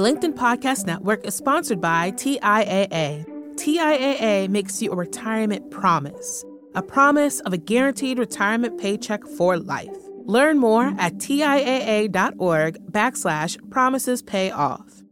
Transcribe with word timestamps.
The 0.00 0.06
LinkedIn 0.10 0.32
Podcast 0.32 0.86
Network 0.86 1.26
is 1.26 1.34
sponsored 1.34 1.78
by 1.78 2.12
TIAA. 2.12 3.26
TIAA 3.56 4.48
makes 4.48 4.80
you 4.80 4.92
a 4.92 4.96
retirement 4.96 5.70
promise, 5.70 6.42
a 6.74 6.80
promise 6.80 7.40
of 7.40 7.52
a 7.52 7.58
guaranteed 7.58 8.18
retirement 8.18 8.80
paycheck 8.80 9.22
for 9.36 9.58
life. 9.58 9.94
Learn 10.24 10.56
more 10.58 10.94
at 10.96 11.16
TIAA.org 11.16 12.78
backslash 12.90 13.70
promises 13.70 14.22
pay 14.22 14.50
off. 14.50 15.02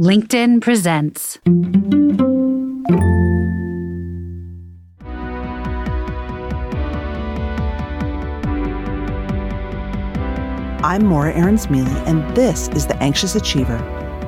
LinkedIn 0.00 0.60
presents. 0.60 1.38
I'm 10.82 11.06
Maura 11.06 11.32
Aarons-Mele, 11.32 11.88
and 12.06 12.36
this 12.36 12.68
is 12.68 12.86
The 12.86 12.96
Anxious 12.98 13.34
Achiever, 13.34 13.78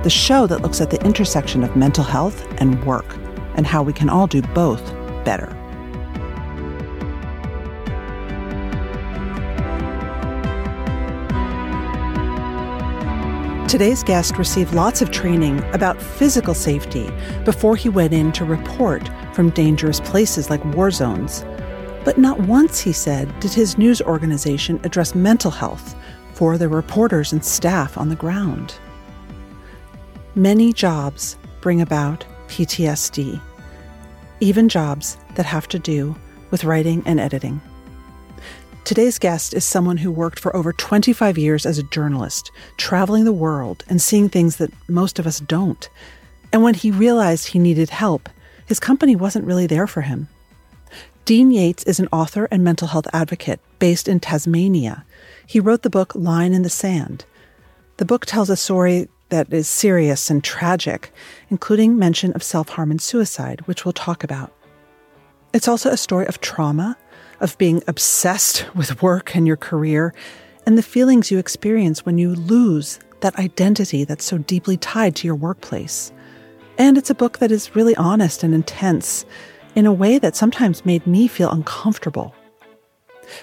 the 0.03 0.11
show 0.11 0.47
that 0.47 0.63
looks 0.63 0.81
at 0.81 0.91
the 0.91 1.05
intersection 1.05 1.65
of 1.65 1.75
mental 1.75 2.05
health 2.05 2.47
and 2.61 2.85
work 2.85 3.17
and 3.55 3.67
how 3.67 3.83
we 3.83 3.93
can 3.93 4.09
all 4.09 4.27
do 4.27 4.41
both 4.43 4.85
better. 5.25 5.55
Today's 13.69 14.03
guest 14.03 14.39
received 14.39 14.73
lots 14.73 15.03
of 15.03 15.11
training 15.11 15.63
about 15.75 16.01
physical 16.01 16.55
safety 16.55 17.11
before 17.45 17.77
he 17.77 17.91
went 17.91 18.15
in 18.15 18.33
to 18.33 18.45
report 18.47 19.11
from 19.35 19.51
dangerous 19.51 20.01
places 20.01 20.49
like 20.49 20.65
war 20.75 20.91
zones. 20.91 21.45
But 22.03 22.17
not 22.17 22.41
once, 22.41 22.81
he 22.81 22.93
said, 22.93 23.39
did 23.41 23.53
his 23.53 23.77
news 23.77 24.01
organization 24.01 24.81
address 24.85 25.15
mental 25.15 25.51
health 25.51 25.95
for 26.33 26.57
the 26.57 26.69
reporters 26.69 27.33
and 27.33 27.45
staff 27.45 27.99
on 27.99 28.09
the 28.09 28.17
ground. 28.17 28.79
Many 30.39 30.73
jobs 30.73 31.37
bring 31.61 31.81
about 31.81 32.25
PTSD, 32.47 33.41
even 34.39 34.69
jobs 34.69 35.17
that 35.35 35.47
have 35.47 35.67
to 35.67 35.81
do 35.81 36.15
with 36.53 36.63
writing 36.63 37.03
and 37.07 37.19
editing. 37.19 37.61
Today's 38.85 39.19
guest 39.19 39.53
is 39.53 39.65
someone 39.65 39.97
who 39.97 40.13
worked 40.13 40.39
for 40.39 40.55
over 40.55 40.73
25 40.73 41.39
years 41.39 41.67
as 41.67 41.77
a 41.77 41.83
journalist, 41.83 42.53
traveling 42.77 43.25
the 43.25 43.33
world 43.33 43.83
and 43.89 44.01
seeing 44.01 44.29
things 44.29 44.59
that 44.59 44.73
most 44.89 45.19
of 45.19 45.27
us 45.27 45.41
don't. 45.41 45.91
And 46.53 46.63
when 46.63 46.75
he 46.75 46.93
realized 46.93 47.49
he 47.49 47.59
needed 47.59 47.91
help, 47.91 48.29
his 48.65 48.79
company 48.79 49.17
wasn't 49.17 49.45
really 49.45 49.67
there 49.67 49.89
for 49.89 50.03
him. 50.03 50.29
Dean 51.25 51.51
Yates 51.51 51.83
is 51.83 51.99
an 51.99 52.07
author 52.13 52.47
and 52.53 52.63
mental 52.63 52.87
health 52.87 53.09
advocate 53.13 53.59
based 53.81 54.07
in 54.07 54.21
Tasmania 54.21 55.05
he 55.49 55.59
wrote 55.59 55.83
the 55.83 55.91
book 55.91 56.15
Line 56.15 56.53
in 56.53 56.63
the 56.63 56.71
Sand. 56.71 57.25
The 57.97 58.05
book 58.05 58.25
tells 58.25 58.51
a 58.51 58.57
story 58.57 59.09
that 59.31 59.53
is 59.53 59.69
serious 59.69 60.31
and 60.31 60.43
tragic, 60.43 61.13
including 61.51 61.99
mention 61.99 62.33
of 62.33 62.43
self 62.43 62.71
harm 62.71 62.91
and 62.91 63.01
suicide, 63.01 63.61
which 63.67 63.85
we'll 63.85 63.93
talk 63.93 64.25
about. 64.25 64.53
It's 65.53 65.69
also 65.69 65.91
a 65.91 65.97
story 65.97 66.27
of 66.27 66.41
trauma, 66.41 66.97
of 67.41 67.57
being 67.59 67.83
obsessed 67.87 68.67
with 68.75 69.03
work 69.03 69.35
and 69.35 69.47
your 69.47 69.57
career, 69.57 70.15
and 70.67 70.77
the 70.77 70.83
feelings 70.83 71.31
you 71.31 71.39
experience 71.39 72.05
when 72.05 72.19
you 72.19 72.35
lose 72.35 72.99
that 73.21 73.37
identity 73.39 74.05
that's 74.05 74.25
so 74.25 74.39
deeply 74.39 74.77
tied 74.77 75.17
to 75.17 75.27
your 75.27 75.35
workplace. 75.35 76.13
And 76.77 76.97
it's 76.97 77.11
a 77.11 77.15
book 77.15 77.39
that 77.39 77.51
is 77.51 77.75
really 77.75 77.97
honest 77.97 78.45
and 78.45 78.55
intense 78.55 79.25
in 79.75 79.87
a 79.87 79.93
way 79.93 80.19
that 80.19 80.37
sometimes 80.37 80.87
made 80.87 81.07
me 81.07 81.27
feel 81.27 81.51
uncomfortable. 81.51 82.35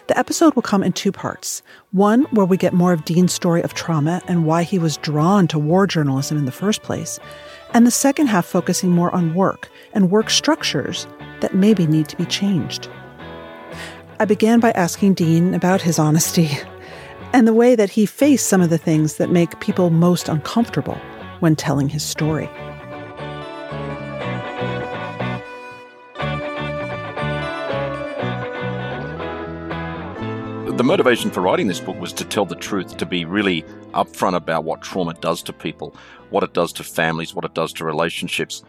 The 0.07 0.17
episode 0.17 0.55
will 0.55 0.61
come 0.61 0.83
in 0.83 0.93
two 0.93 1.11
parts. 1.11 1.61
One, 1.91 2.23
where 2.31 2.45
we 2.45 2.57
get 2.57 2.73
more 2.73 2.93
of 2.93 3.05
Dean's 3.05 3.33
story 3.33 3.61
of 3.61 3.73
trauma 3.73 4.21
and 4.27 4.45
why 4.45 4.63
he 4.63 4.79
was 4.79 4.97
drawn 4.97 5.47
to 5.47 5.59
war 5.59 5.87
journalism 5.87 6.37
in 6.37 6.45
the 6.45 6.51
first 6.51 6.83
place. 6.83 7.19
And 7.73 7.85
the 7.85 7.91
second 7.91 8.27
half 8.27 8.45
focusing 8.45 8.91
more 8.91 9.13
on 9.13 9.33
work 9.33 9.69
and 9.93 10.11
work 10.11 10.29
structures 10.29 11.07
that 11.41 11.55
maybe 11.55 11.87
need 11.87 12.07
to 12.09 12.17
be 12.17 12.25
changed. 12.25 12.89
I 14.19 14.25
began 14.25 14.59
by 14.59 14.71
asking 14.71 15.15
Dean 15.15 15.53
about 15.53 15.81
his 15.81 15.99
honesty 15.99 16.49
and 17.33 17.47
the 17.47 17.53
way 17.53 17.75
that 17.75 17.89
he 17.89 18.05
faced 18.05 18.47
some 18.47 18.61
of 18.61 18.69
the 18.69 18.77
things 18.77 19.17
that 19.17 19.29
make 19.29 19.59
people 19.59 19.89
most 19.89 20.29
uncomfortable 20.29 20.97
when 21.39 21.55
telling 21.55 21.89
his 21.89 22.03
story. 22.03 22.49
The 30.77 30.83
motivation 30.83 31.31
for 31.31 31.39
writing 31.39 31.67
this 31.67 31.79
book 31.79 31.97
was 32.01 32.11
to 32.11 32.25
tell 32.25 32.45
the 32.45 32.55
truth, 32.55 32.97
to 32.97 33.05
be 33.05 33.23
really 33.23 33.61
upfront 33.93 34.35
about 34.35 34.65
what 34.65 34.81
trauma 34.81 35.13
does 35.13 35.41
to 35.43 35.53
people, 35.53 35.95
what 36.31 36.43
it 36.43 36.53
does 36.53 36.73
to 36.73 36.83
families, 36.83 37.33
what 37.33 37.45
it 37.45 37.53
does 37.53 37.71
to 37.71 37.85
relationships. 37.85 38.61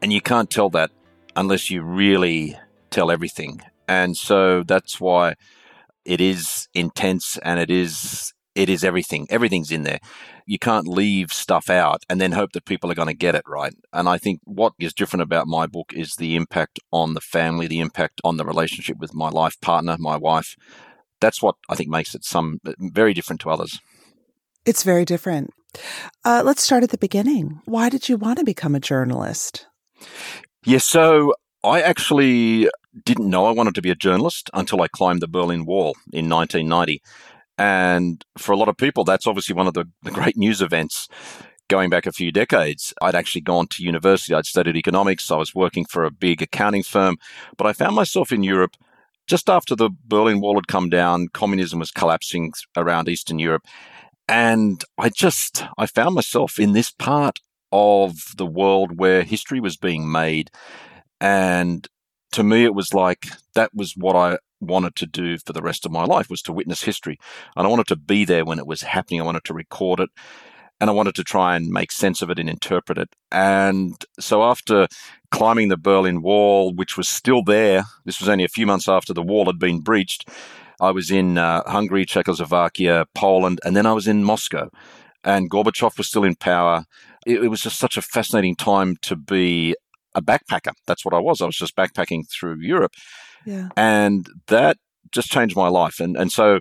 And 0.00 0.10
you 0.10 0.22
can't 0.22 0.48
tell 0.48 0.70
that 0.70 0.90
unless 1.36 1.70
you 1.70 1.82
really 1.82 2.58
tell 2.88 3.10
everything. 3.10 3.60
And 3.88 4.16
so 4.16 4.62
that's 4.62 4.98
why 5.00 5.34
it 6.06 6.20
is 6.22 6.68
intense 6.72 7.36
and 7.42 7.60
it 7.60 7.70
is 7.70 8.32
it 8.54 8.68
is 8.68 8.82
everything. 8.82 9.26
Everything's 9.30 9.70
in 9.70 9.84
there. 9.84 10.00
You 10.44 10.58
can't 10.58 10.88
leave 10.88 11.32
stuff 11.32 11.70
out 11.70 12.04
and 12.08 12.20
then 12.20 12.32
hope 12.32 12.52
that 12.52 12.64
people 12.64 12.90
are 12.90 12.96
going 12.96 13.06
to 13.08 13.14
get 13.14 13.34
it 13.34 13.44
right. 13.46 13.74
And 13.92 14.08
I 14.08 14.18
think 14.18 14.40
what 14.44 14.72
is 14.78 14.92
different 14.92 15.22
about 15.22 15.46
my 15.46 15.66
book 15.66 15.92
is 15.94 16.16
the 16.16 16.34
impact 16.36 16.80
on 16.90 17.14
the 17.14 17.20
family, 17.20 17.68
the 17.68 17.80
impact 17.80 18.20
on 18.24 18.38
the 18.38 18.44
relationship 18.44 18.98
with 18.98 19.14
my 19.14 19.28
life 19.28 19.60
partner, 19.60 19.96
my 19.98 20.16
wife, 20.16 20.56
that's 21.20 21.42
what 21.42 21.56
I 21.68 21.74
think 21.74 21.90
makes 21.90 22.14
it 22.14 22.24
some 22.24 22.60
very 22.78 23.14
different 23.14 23.40
to 23.42 23.50
others. 23.50 23.78
It's 24.66 24.82
very 24.82 25.04
different. 25.04 25.50
Uh, 26.24 26.42
let's 26.44 26.62
start 26.62 26.82
at 26.82 26.90
the 26.90 26.98
beginning. 26.98 27.60
Why 27.64 27.88
did 27.88 28.08
you 28.08 28.16
want 28.16 28.38
to 28.38 28.44
become 28.44 28.74
a 28.74 28.80
journalist? 28.80 29.66
Yes, 30.00 30.08
yeah, 30.64 30.78
so 30.78 31.34
I 31.62 31.80
actually 31.80 32.68
didn't 33.04 33.30
know 33.30 33.46
I 33.46 33.52
wanted 33.52 33.74
to 33.76 33.82
be 33.82 33.90
a 33.90 33.94
journalist 33.94 34.50
until 34.52 34.82
I 34.82 34.88
climbed 34.88 35.22
the 35.22 35.28
Berlin 35.28 35.64
Wall 35.64 35.94
in 36.12 36.28
1990. 36.28 37.02
And 37.56 38.24
for 38.38 38.52
a 38.52 38.56
lot 38.56 38.68
of 38.68 38.76
people, 38.76 39.04
that's 39.04 39.26
obviously 39.26 39.54
one 39.54 39.66
of 39.66 39.74
the, 39.74 39.84
the 40.02 40.10
great 40.10 40.36
news 40.36 40.62
events 40.62 41.08
going 41.68 41.88
back 41.88 42.06
a 42.06 42.12
few 42.12 42.32
decades. 42.32 42.92
I'd 43.00 43.14
actually 43.14 43.42
gone 43.42 43.68
to 43.68 43.84
university, 43.84 44.34
I'd 44.34 44.46
studied 44.46 44.76
economics, 44.76 45.30
I 45.30 45.36
was 45.36 45.54
working 45.54 45.84
for 45.84 46.04
a 46.04 46.10
big 46.10 46.42
accounting 46.42 46.82
firm, 46.82 47.16
but 47.56 47.66
I 47.66 47.72
found 47.72 47.94
myself 47.94 48.32
in 48.32 48.42
Europe 48.42 48.76
just 49.30 49.48
after 49.48 49.76
the 49.76 49.90
Berlin 50.04 50.40
Wall 50.40 50.56
had 50.56 50.66
come 50.66 50.90
down, 50.90 51.28
communism 51.28 51.78
was 51.78 51.92
collapsing 51.92 52.52
around 52.76 53.08
Eastern 53.08 53.38
Europe. 53.38 53.64
And 54.26 54.84
I 54.98 55.08
just, 55.08 55.64
I 55.78 55.86
found 55.86 56.16
myself 56.16 56.58
in 56.58 56.72
this 56.72 56.90
part 56.90 57.38
of 57.70 58.36
the 58.36 58.44
world 58.44 58.98
where 58.98 59.22
history 59.22 59.60
was 59.60 59.76
being 59.76 60.10
made. 60.10 60.50
And 61.20 61.86
to 62.32 62.42
me, 62.42 62.64
it 62.64 62.74
was 62.74 62.92
like 62.92 63.28
that 63.54 63.70
was 63.72 63.94
what 63.96 64.16
I 64.16 64.38
wanted 64.60 64.96
to 64.96 65.06
do 65.06 65.38
for 65.38 65.52
the 65.52 65.62
rest 65.62 65.86
of 65.86 65.92
my 65.92 66.04
life 66.04 66.28
was 66.28 66.42
to 66.42 66.52
witness 66.52 66.82
history. 66.82 67.16
And 67.56 67.68
I 67.68 67.70
wanted 67.70 67.86
to 67.86 67.96
be 67.96 68.24
there 68.24 68.44
when 68.44 68.58
it 68.58 68.66
was 68.66 68.82
happening. 68.82 69.20
I 69.20 69.24
wanted 69.24 69.44
to 69.44 69.54
record 69.54 70.00
it 70.00 70.10
and 70.80 70.88
I 70.88 70.92
wanted 70.92 71.14
to 71.16 71.24
try 71.24 71.56
and 71.56 71.68
make 71.68 71.92
sense 71.92 72.22
of 72.22 72.30
it 72.30 72.38
and 72.38 72.48
interpret 72.48 72.98
it. 72.98 73.10
And 73.30 73.94
so 74.18 74.42
after 74.42 74.88
climbing 75.30 75.68
the 75.68 75.76
Berlin 75.76 76.22
Wall, 76.22 76.72
which 76.72 76.96
was 76.96 77.08
still 77.08 77.42
there, 77.44 77.84
this 78.04 78.18
was 78.18 78.28
only 78.28 78.44
a 78.44 78.48
few 78.48 78.66
months 78.66 78.88
after 78.88 79.12
the 79.12 79.22
wall 79.22 79.46
had 79.46 79.58
been 79.58 79.80
breached. 79.80 80.28
I 80.80 80.90
was 80.90 81.10
in 81.10 81.36
uh, 81.36 81.62
Hungary, 81.70 82.06
Czechoslovakia, 82.06 83.04
Poland, 83.14 83.60
and 83.64 83.76
then 83.76 83.84
I 83.84 83.92
was 83.92 84.08
in 84.08 84.24
Moscow. 84.24 84.70
And 85.22 85.50
Gorbachev 85.50 85.98
was 85.98 86.08
still 86.08 86.24
in 86.24 86.34
power. 86.34 86.84
It, 87.26 87.44
it 87.44 87.48
was 87.48 87.60
just 87.60 87.78
such 87.78 87.98
a 87.98 88.02
fascinating 88.02 88.56
time 88.56 88.96
to 89.02 89.16
be 89.16 89.76
a 90.14 90.22
backpacker. 90.22 90.72
That's 90.86 91.04
what 91.04 91.12
I 91.12 91.18
was. 91.18 91.42
I 91.42 91.46
was 91.46 91.56
just 91.56 91.76
backpacking 91.76 92.22
through 92.30 92.56
Europe. 92.60 92.94
Yeah. 93.44 93.68
And 93.76 94.26
that 94.46 94.78
just 95.12 95.30
changed 95.30 95.56
my 95.56 95.68
life. 95.68 96.00
And, 96.00 96.16
and 96.16 96.32
so 96.32 96.60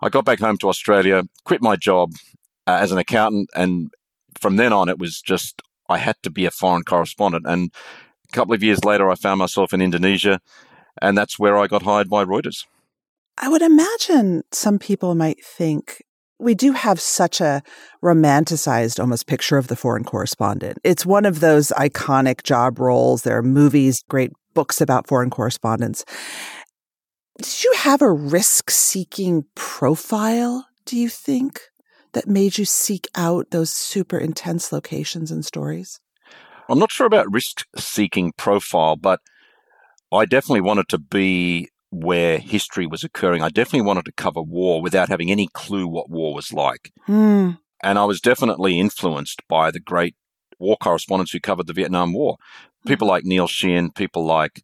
I 0.00 0.08
got 0.08 0.24
back 0.24 0.40
home 0.40 0.56
to 0.58 0.68
Australia, 0.68 1.24
quit 1.44 1.60
my 1.60 1.76
job, 1.76 2.12
uh, 2.66 2.78
as 2.80 2.92
an 2.92 2.98
accountant. 2.98 3.50
And 3.54 3.90
from 4.40 4.56
then 4.56 4.72
on, 4.72 4.88
it 4.88 4.98
was 4.98 5.20
just, 5.20 5.62
I 5.88 5.98
had 5.98 6.16
to 6.22 6.30
be 6.30 6.46
a 6.46 6.50
foreign 6.50 6.84
correspondent. 6.84 7.44
And 7.46 7.70
a 8.28 8.32
couple 8.32 8.54
of 8.54 8.62
years 8.62 8.84
later, 8.84 9.10
I 9.10 9.14
found 9.14 9.38
myself 9.38 9.72
in 9.72 9.80
Indonesia, 9.82 10.40
and 11.00 11.16
that's 11.16 11.38
where 11.38 11.58
I 11.58 11.66
got 11.66 11.82
hired 11.82 12.08
by 12.08 12.24
Reuters. 12.24 12.64
I 13.38 13.48
would 13.48 13.62
imagine 13.62 14.42
some 14.52 14.78
people 14.78 15.14
might 15.14 15.44
think 15.44 16.02
we 16.38 16.54
do 16.54 16.72
have 16.72 17.00
such 17.00 17.40
a 17.40 17.62
romanticized 18.02 18.98
almost 18.98 19.26
picture 19.26 19.56
of 19.56 19.68
the 19.68 19.76
foreign 19.76 20.04
correspondent. 20.04 20.78
It's 20.82 21.06
one 21.06 21.24
of 21.24 21.40
those 21.40 21.68
iconic 21.78 22.42
job 22.42 22.78
roles. 22.78 23.22
There 23.22 23.38
are 23.38 23.42
movies, 23.42 24.02
great 24.08 24.32
books 24.52 24.80
about 24.80 25.06
foreign 25.06 25.30
correspondents. 25.30 26.04
Did 27.40 27.64
you 27.64 27.72
have 27.78 28.02
a 28.02 28.12
risk 28.12 28.70
seeking 28.70 29.44
profile, 29.54 30.66
do 30.84 30.98
you 30.98 31.08
think? 31.08 31.60
That 32.12 32.28
made 32.28 32.58
you 32.58 32.64
seek 32.64 33.08
out 33.14 33.50
those 33.50 33.70
super 33.70 34.18
intense 34.18 34.72
locations 34.72 35.30
and 35.30 35.44
stories? 35.44 36.00
I'm 36.68 36.78
not 36.78 36.92
sure 36.92 37.06
about 37.06 37.32
risk 37.32 37.66
seeking 37.76 38.32
profile, 38.36 38.96
but 38.96 39.20
I 40.12 40.24
definitely 40.26 40.60
wanted 40.60 40.88
to 40.90 40.98
be 40.98 41.68
where 41.90 42.38
history 42.38 42.86
was 42.86 43.04
occurring. 43.04 43.42
I 43.42 43.50
definitely 43.50 43.86
wanted 43.86 44.06
to 44.06 44.12
cover 44.12 44.40
war 44.40 44.80
without 44.80 45.08
having 45.08 45.30
any 45.30 45.48
clue 45.52 45.86
what 45.86 46.10
war 46.10 46.34
was 46.34 46.52
like. 46.52 46.90
Hmm. 47.06 47.52
And 47.82 47.98
I 47.98 48.04
was 48.04 48.20
definitely 48.20 48.78
influenced 48.78 49.42
by 49.48 49.70
the 49.70 49.80
great 49.80 50.14
war 50.58 50.76
correspondents 50.76 51.32
who 51.32 51.40
covered 51.40 51.66
the 51.66 51.72
Vietnam 51.72 52.12
War. 52.12 52.36
People 52.86 53.08
like 53.08 53.24
Neil 53.24 53.46
Sheehan, 53.46 53.90
people 53.90 54.24
like 54.24 54.62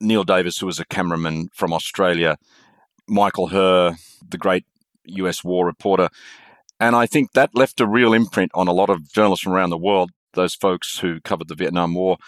Neil 0.00 0.24
Davis, 0.24 0.58
who 0.58 0.66
was 0.66 0.78
a 0.78 0.84
cameraman 0.84 1.48
from 1.54 1.72
Australia, 1.72 2.36
Michael 3.08 3.48
Herr, 3.48 3.96
the 4.28 4.38
great 4.38 4.64
US 5.04 5.42
war 5.42 5.64
reporter. 5.64 6.08
And 6.80 6.94
I 6.94 7.06
think 7.06 7.32
that 7.32 7.50
left 7.54 7.80
a 7.80 7.86
real 7.86 8.12
imprint 8.12 8.52
on 8.54 8.68
a 8.68 8.72
lot 8.72 8.90
of 8.90 9.10
journalists 9.12 9.42
from 9.42 9.52
around 9.52 9.70
the 9.70 9.78
world, 9.78 10.10
those 10.34 10.54
folks 10.54 10.98
who 10.98 11.20
covered 11.20 11.48
the 11.48 11.54
Vietnam 11.54 11.94
War. 11.94 12.18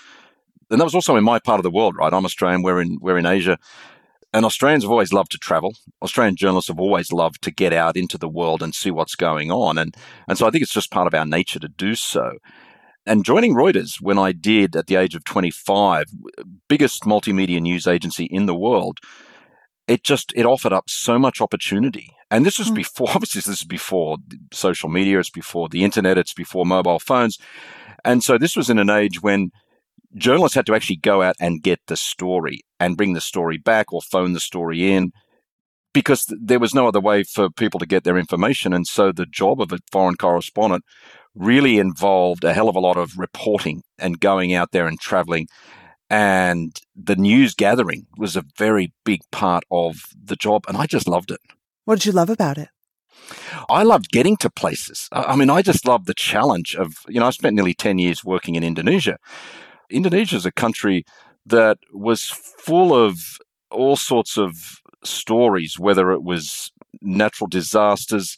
And 0.71 0.81
that 0.81 0.85
was 0.85 0.95
also 0.95 1.17
in 1.17 1.25
my 1.25 1.39
part 1.39 1.59
of 1.59 1.65
the 1.65 1.71
world, 1.71 1.97
right? 1.97 2.13
I'm 2.13 2.25
Australian, 2.25 2.63
we're 2.63 2.81
in, 2.81 2.99
we're 3.01 3.19
in 3.19 3.27
Asia. 3.27 3.59
And 4.33 4.45
Australians 4.45 4.85
have 4.85 4.91
always 4.91 5.13
loved 5.13 5.33
to 5.33 5.39
travel. 5.39 5.75
Australian 6.03 6.37
journalists 6.37 6.69
have 6.69 6.79
always 6.79 7.11
loved 7.11 7.43
to 7.43 7.51
get 7.51 7.73
out 7.73 7.97
into 7.97 8.17
the 8.17 8.29
world 8.29 8.63
and 8.63 8.75
see 8.75 8.91
what's 8.91 9.17
going 9.17 9.51
on. 9.51 9.77
And, 9.77 9.97
and 10.29 10.39
so 10.39 10.47
I 10.47 10.51
think 10.51 10.63
it's 10.63 10.73
just 10.73 10.93
part 10.93 11.09
of 11.09 11.15
our 11.15 11.27
nature 11.27 11.59
to 11.59 11.69
do 11.69 11.97
so. 11.97 12.39
And 13.07 13.25
joining 13.25 13.55
Reuters 13.55 14.01
when 14.01 14.19
I 14.19 14.31
did 14.33 14.77
at 14.77 14.87
the 14.87 14.95
age 14.95 15.17
of 15.17 15.25
25, 15.25 16.05
biggest 16.69 17.03
multimedia 17.03 17.61
news 17.61 17.89
agency 17.89 18.27
in 18.27 18.47
the 18.47 18.55
world, 18.55 18.99
it 19.91 20.05
just 20.05 20.33
it 20.37 20.47
offered 20.47 20.73
up 20.73 20.89
so 20.89 21.19
much 21.19 21.41
opportunity. 21.41 22.15
And 22.31 22.47
this 22.47 22.61
was 22.61 22.71
mm. 22.71 22.77
before 22.77 23.09
obviously 23.15 23.41
this 23.41 23.49
is 23.49 23.65
before 23.65 24.19
social 24.53 24.89
media, 24.89 25.19
it's 25.19 25.31
before 25.31 25.69
the 25.69 25.85
internet, 25.85 26.17
it's 26.17 26.33
before 26.33 26.65
mobile 26.65 27.01
phones. 27.01 27.39
And 28.05 28.23
so 28.23 28.39
this 28.39 28.57
was 28.57 28.71
in 28.71 28.79
an 28.79 28.89
age 28.89 29.21
when 29.21 29.51
journalists 30.15 30.55
had 30.55 30.67
to 30.67 30.75
actually 30.75 30.97
go 30.97 31.23
out 31.23 31.35
and 31.41 31.63
get 31.63 31.81
the 31.89 31.97
story 31.97 32.61
and 32.79 32.97
bring 32.97 33.15
the 33.15 33.21
story 33.21 33.59
back 33.59 33.93
or 33.93 34.01
phone 34.01 34.33
the 34.33 34.41
story 34.41 34.93
in 34.93 35.11
because 35.93 36.33
there 36.41 36.61
was 36.61 36.73
no 36.73 36.87
other 36.87 37.01
way 37.01 37.25
for 37.25 37.51
people 37.51 37.81
to 37.81 37.87
get 37.87 38.05
their 38.05 38.17
information. 38.17 38.73
And 38.73 38.87
so 38.87 39.11
the 39.11 39.27
job 39.27 39.61
of 39.61 39.73
a 39.73 39.79
foreign 39.91 40.17
correspondent 40.17 40.85
really 41.35 41.79
involved 41.79 42.45
a 42.45 42.53
hell 42.53 42.69
of 42.69 42.77
a 42.77 42.81
lot 42.81 42.97
of 42.97 43.19
reporting 43.19 43.83
and 43.99 44.21
going 44.21 44.55
out 44.55 44.71
there 44.71 44.87
and 44.87 45.01
traveling. 45.01 45.49
And 46.11 46.77
the 46.97 47.15
news 47.15 47.55
gathering 47.55 48.07
was 48.19 48.37
a 48.37 48.45
very 48.59 48.93
big 49.05 49.21
part 49.31 49.63
of 49.71 50.03
the 50.23 50.37
job. 50.37 50.65
And 50.67 50.77
I 50.77 50.87
just 50.87 51.07
loved 51.07 51.31
it. 51.31 51.41
What 51.85 52.01
did 52.01 52.07
you 52.07 52.13
love 52.13 52.29
about 52.29 52.59
it? 52.59 52.69
I 53.69 53.85
loved 53.85 54.11
getting 54.11 54.37
to 54.39 54.51
places. 54.51 55.09
I 55.13 55.37
mean, 55.37 55.51
I 55.51 55.63
just 55.63 55.87
loved 55.87 56.07
the 56.07 56.15
challenge 56.15 56.75
of, 56.75 56.95
you 57.09 57.21
know, 57.21 57.27
I 57.27 57.31
spent 57.31 57.55
nearly 57.55 57.75
10 57.75 57.99
years 57.99 58.25
working 58.25 58.57
in 58.57 58.65
Indonesia. 58.65 59.19
Indonesia 59.89 60.37
is 60.37 60.47
a 60.47 60.53
country 60.53 61.05
that 61.47 61.79
was 61.93 62.25
full 62.25 62.93
of 62.95 63.21
all 63.71 63.97
sorts 63.97 64.37
of 64.37 64.81
stories, 65.05 65.79
whether 65.79 66.11
it 66.11 66.23
was 66.23 66.73
natural 67.01 67.49
disasters, 67.49 68.37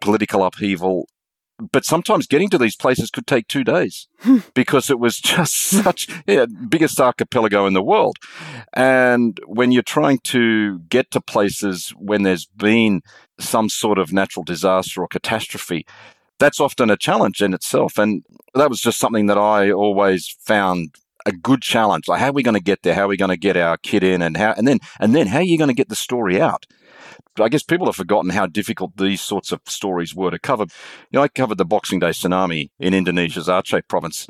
political 0.00 0.44
upheaval, 0.44 1.08
but 1.58 1.84
sometimes 1.84 2.26
getting 2.26 2.50
to 2.50 2.58
these 2.58 2.76
places 2.76 3.10
could 3.10 3.26
take 3.26 3.48
two 3.48 3.64
days 3.64 4.08
because 4.54 4.90
it 4.90 4.98
was 4.98 5.18
just 5.18 5.54
such 5.54 6.08
yeah, 6.26 6.46
biggest 6.68 7.00
archipelago 7.00 7.66
in 7.66 7.74
the 7.74 7.82
world. 7.82 8.16
And 8.72 9.40
when 9.46 9.72
you're 9.72 9.82
trying 9.82 10.18
to 10.24 10.80
get 10.80 11.10
to 11.12 11.20
places 11.20 11.90
when 11.96 12.22
there's 12.22 12.46
been 12.46 13.02
some 13.38 13.68
sort 13.68 13.98
of 13.98 14.12
natural 14.12 14.44
disaster 14.44 15.02
or 15.02 15.08
catastrophe, 15.08 15.86
that's 16.38 16.60
often 16.60 16.90
a 16.90 16.96
challenge 16.96 17.40
in 17.40 17.54
itself. 17.54 17.98
And 17.98 18.22
that 18.54 18.68
was 18.68 18.80
just 18.80 18.98
something 18.98 19.26
that 19.26 19.38
I 19.38 19.70
always 19.70 20.36
found 20.40 20.94
a 21.24 21.32
good 21.32 21.62
challenge. 21.62 22.08
Like, 22.08 22.20
how 22.20 22.28
are 22.28 22.32
we 22.32 22.42
going 22.42 22.54
to 22.54 22.62
get 22.62 22.82
there? 22.82 22.94
How 22.94 23.04
are 23.04 23.08
we 23.08 23.16
going 23.16 23.30
to 23.30 23.36
get 23.36 23.56
our 23.56 23.76
kid 23.78 24.04
in? 24.04 24.22
And 24.22 24.36
how, 24.36 24.52
and 24.52 24.66
then, 24.66 24.78
and 25.00 25.14
then 25.14 25.26
how 25.26 25.38
are 25.38 25.42
you 25.42 25.58
going 25.58 25.68
to 25.68 25.74
get 25.74 25.88
the 25.88 25.96
story 25.96 26.40
out? 26.40 26.66
I 27.38 27.48
guess 27.48 27.62
people 27.62 27.86
have 27.86 27.96
forgotten 27.96 28.30
how 28.30 28.46
difficult 28.46 28.96
these 28.96 29.20
sorts 29.20 29.52
of 29.52 29.60
stories 29.66 30.14
were 30.14 30.30
to 30.30 30.38
cover. 30.38 30.64
You 31.10 31.18
know, 31.18 31.22
I 31.22 31.28
covered 31.28 31.58
the 31.58 31.64
Boxing 31.64 31.98
Day 31.98 32.10
tsunami 32.10 32.70
in 32.78 32.94
Indonesia's 32.94 33.48
Aceh 33.48 33.86
province. 33.88 34.26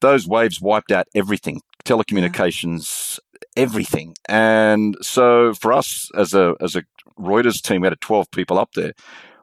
Those 0.00 0.28
waves 0.28 0.60
wiped 0.60 0.92
out 0.92 1.08
everything, 1.14 1.60
telecommunications, 1.84 3.18
everything. 3.56 4.14
And 4.28 4.96
so 5.02 5.54
for 5.54 5.72
us 5.72 6.10
as 6.16 6.34
a 6.34 6.54
as 6.60 6.76
a 6.76 6.84
Reuters 7.18 7.60
team, 7.60 7.80
we 7.80 7.86
had 7.88 8.00
12 8.00 8.30
people 8.30 8.58
up 8.58 8.72
there. 8.74 8.92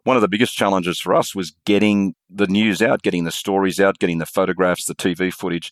One 0.04 0.16
of 0.16 0.22
the 0.22 0.28
biggest 0.28 0.56
challenges 0.56 1.00
for 1.00 1.13
us 1.13 1.36
was 1.36 1.56
getting 1.66 2.16
the 2.30 2.48
news 2.48 2.81
out, 2.81 3.02
getting 3.02 3.24
the 3.24 3.31
stories 3.31 3.80
out, 3.80 4.00
getting 4.00 4.19
the 4.19 4.25
photographs, 4.25 4.86
the 4.86 4.96
TV 4.96 5.34
footage. 5.34 5.72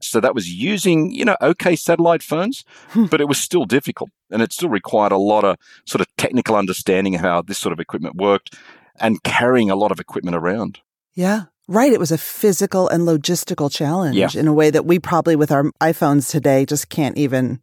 So 0.00 0.20
that 0.20 0.34
was 0.34 0.48
using, 0.48 1.10
you 1.10 1.24
know, 1.24 1.36
okay 1.42 1.76
satellite 1.76 2.22
phones, 2.22 2.64
hmm. 2.90 3.06
but 3.06 3.20
it 3.20 3.28
was 3.28 3.38
still 3.38 3.64
difficult 3.64 4.10
and 4.30 4.42
it 4.42 4.52
still 4.52 4.68
required 4.68 5.12
a 5.12 5.18
lot 5.18 5.44
of 5.44 5.56
sort 5.86 6.00
of 6.00 6.06
technical 6.16 6.56
understanding 6.56 7.14
of 7.14 7.20
how 7.20 7.42
this 7.42 7.58
sort 7.58 7.72
of 7.72 7.80
equipment 7.80 8.16
worked 8.16 8.56
and 8.98 9.22
carrying 9.22 9.70
a 9.70 9.76
lot 9.76 9.92
of 9.92 10.00
equipment 10.00 10.36
around. 10.36 10.80
Yeah. 11.14 11.44
Right. 11.68 11.92
It 11.92 12.00
was 12.00 12.10
a 12.10 12.18
physical 12.18 12.88
and 12.88 13.06
logistical 13.06 13.70
challenge 13.70 14.16
yeah. 14.16 14.28
in 14.34 14.48
a 14.48 14.52
way 14.52 14.70
that 14.70 14.86
we 14.86 14.98
probably 14.98 15.36
with 15.36 15.52
our 15.52 15.70
iPhones 15.80 16.28
today 16.28 16.66
just 16.66 16.88
can't 16.88 17.16
even 17.16 17.60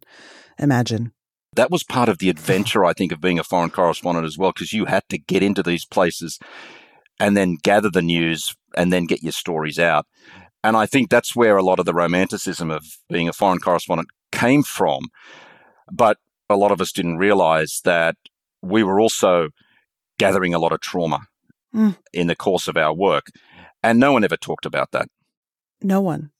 imagine. 0.58 1.12
That 1.54 1.70
was 1.70 1.82
part 1.82 2.08
of 2.08 2.18
the 2.18 2.30
adventure, 2.30 2.84
I 2.84 2.94
think, 2.94 3.12
of 3.12 3.20
being 3.20 3.38
a 3.38 3.44
foreign 3.44 3.70
correspondent 3.70 4.26
as 4.26 4.38
well, 4.38 4.52
because 4.52 4.72
you 4.72 4.86
had 4.86 5.02
to 5.10 5.18
get 5.18 5.42
into 5.42 5.62
these 5.62 5.84
places 5.84 6.38
and 7.20 7.36
then 7.36 7.58
gather 7.62 7.90
the 7.90 8.02
news 8.02 8.54
and 8.76 8.92
then 8.92 9.06
get 9.06 9.22
your 9.22 9.32
stories 9.32 9.78
out. 9.78 10.06
And 10.64 10.76
I 10.76 10.86
think 10.86 11.08
that's 11.08 11.36
where 11.36 11.56
a 11.56 11.62
lot 11.62 11.78
of 11.78 11.86
the 11.86 11.94
romanticism 11.94 12.70
of 12.70 12.84
being 13.08 13.28
a 13.28 13.32
foreign 13.32 13.58
correspondent 13.58 14.08
came 14.32 14.62
from. 14.62 15.08
But 15.90 16.18
a 16.50 16.56
lot 16.56 16.72
of 16.72 16.80
us 16.80 16.92
didn't 16.92 17.18
realize 17.18 17.80
that 17.84 18.16
we 18.62 18.82
were 18.82 19.00
also 19.00 19.50
gathering 20.18 20.54
a 20.54 20.58
lot 20.58 20.72
of 20.72 20.80
trauma 20.80 21.20
mm. 21.74 21.96
in 22.12 22.26
the 22.26 22.36
course 22.36 22.68
of 22.68 22.76
our 22.76 22.92
work. 22.92 23.26
And 23.82 24.00
no 24.00 24.12
one 24.12 24.24
ever 24.24 24.36
talked 24.36 24.66
about 24.66 24.90
that. 24.92 25.08
No 25.80 26.00
one. 26.00 26.30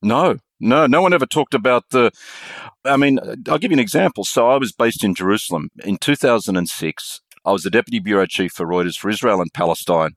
No, 0.00 0.38
no, 0.60 0.86
no 0.86 1.02
one 1.02 1.12
ever 1.12 1.26
talked 1.26 1.54
about 1.54 1.90
the. 1.90 2.10
I 2.84 2.96
mean, 2.96 3.18
I'll 3.48 3.58
give 3.58 3.70
you 3.70 3.76
an 3.76 3.80
example. 3.80 4.24
So 4.24 4.48
I 4.48 4.56
was 4.56 4.72
based 4.72 5.04
in 5.04 5.14
Jerusalem 5.14 5.70
in 5.84 5.98
2006. 5.98 7.20
I 7.44 7.52
was 7.52 7.62
the 7.62 7.70
deputy 7.70 7.98
bureau 7.98 8.26
chief 8.26 8.52
for 8.52 8.66
Reuters 8.66 8.98
for 8.98 9.10
Israel 9.10 9.40
and 9.40 9.52
Palestine. 9.52 10.14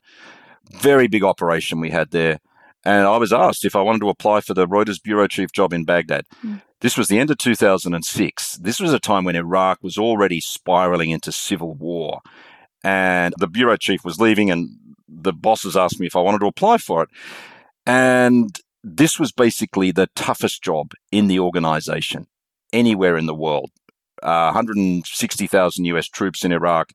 Very 0.71 1.07
big 1.07 1.23
operation 1.23 1.79
we 1.79 1.89
had 1.89 2.11
there. 2.11 2.39
And 2.85 3.05
I 3.05 3.17
was 3.17 3.33
asked 3.33 3.65
if 3.65 3.75
I 3.75 3.81
wanted 3.81 3.99
to 3.99 4.09
apply 4.09 4.41
for 4.41 4.53
the 4.53 4.67
Reuters 4.67 5.01
bureau 5.01 5.27
chief 5.27 5.51
job 5.51 5.73
in 5.73 5.83
Baghdad. 5.83 6.25
Mm. 6.43 6.61
This 6.81 6.97
was 6.97 7.07
the 7.07 7.19
end 7.19 7.31
of 7.31 7.37
2006. 7.37 8.57
This 8.57 8.79
was 8.79 8.93
a 8.93 8.99
time 8.99 9.25
when 9.25 9.35
Iraq 9.35 9.79
was 9.81 9.97
already 9.97 10.39
spiraling 10.39 11.09
into 11.09 11.31
civil 11.31 11.73
war. 11.73 12.21
And 12.83 13.33
the 13.39 13.47
bureau 13.47 13.77
chief 13.77 14.05
was 14.05 14.19
leaving, 14.19 14.51
and 14.51 14.69
the 15.07 15.33
bosses 15.33 15.75
asked 15.75 15.99
me 15.99 16.07
if 16.07 16.15
I 16.15 16.21
wanted 16.21 16.39
to 16.39 16.45
apply 16.45 16.77
for 16.77 17.03
it. 17.03 17.09
And 17.85 18.59
this 18.83 19.19
was 19.19 19.31
basically 19.31 19.91
the 19.91 20.07
toughest 20.15 20.61
job 20.61 20.91
in 21.11 21.27
the 21.27 21.39
organization 21.39 22.27
anywhere 22.71 23.17
in 23.17 23.25
the 23.25 23.35
world. 23.35 23.71
Uh, 24.21 24.51
160,000 24.51 25.85
US 25.85 26.07
troops 26.07 26.43
in 26.43 26.51
Iraq. 26.51 26.91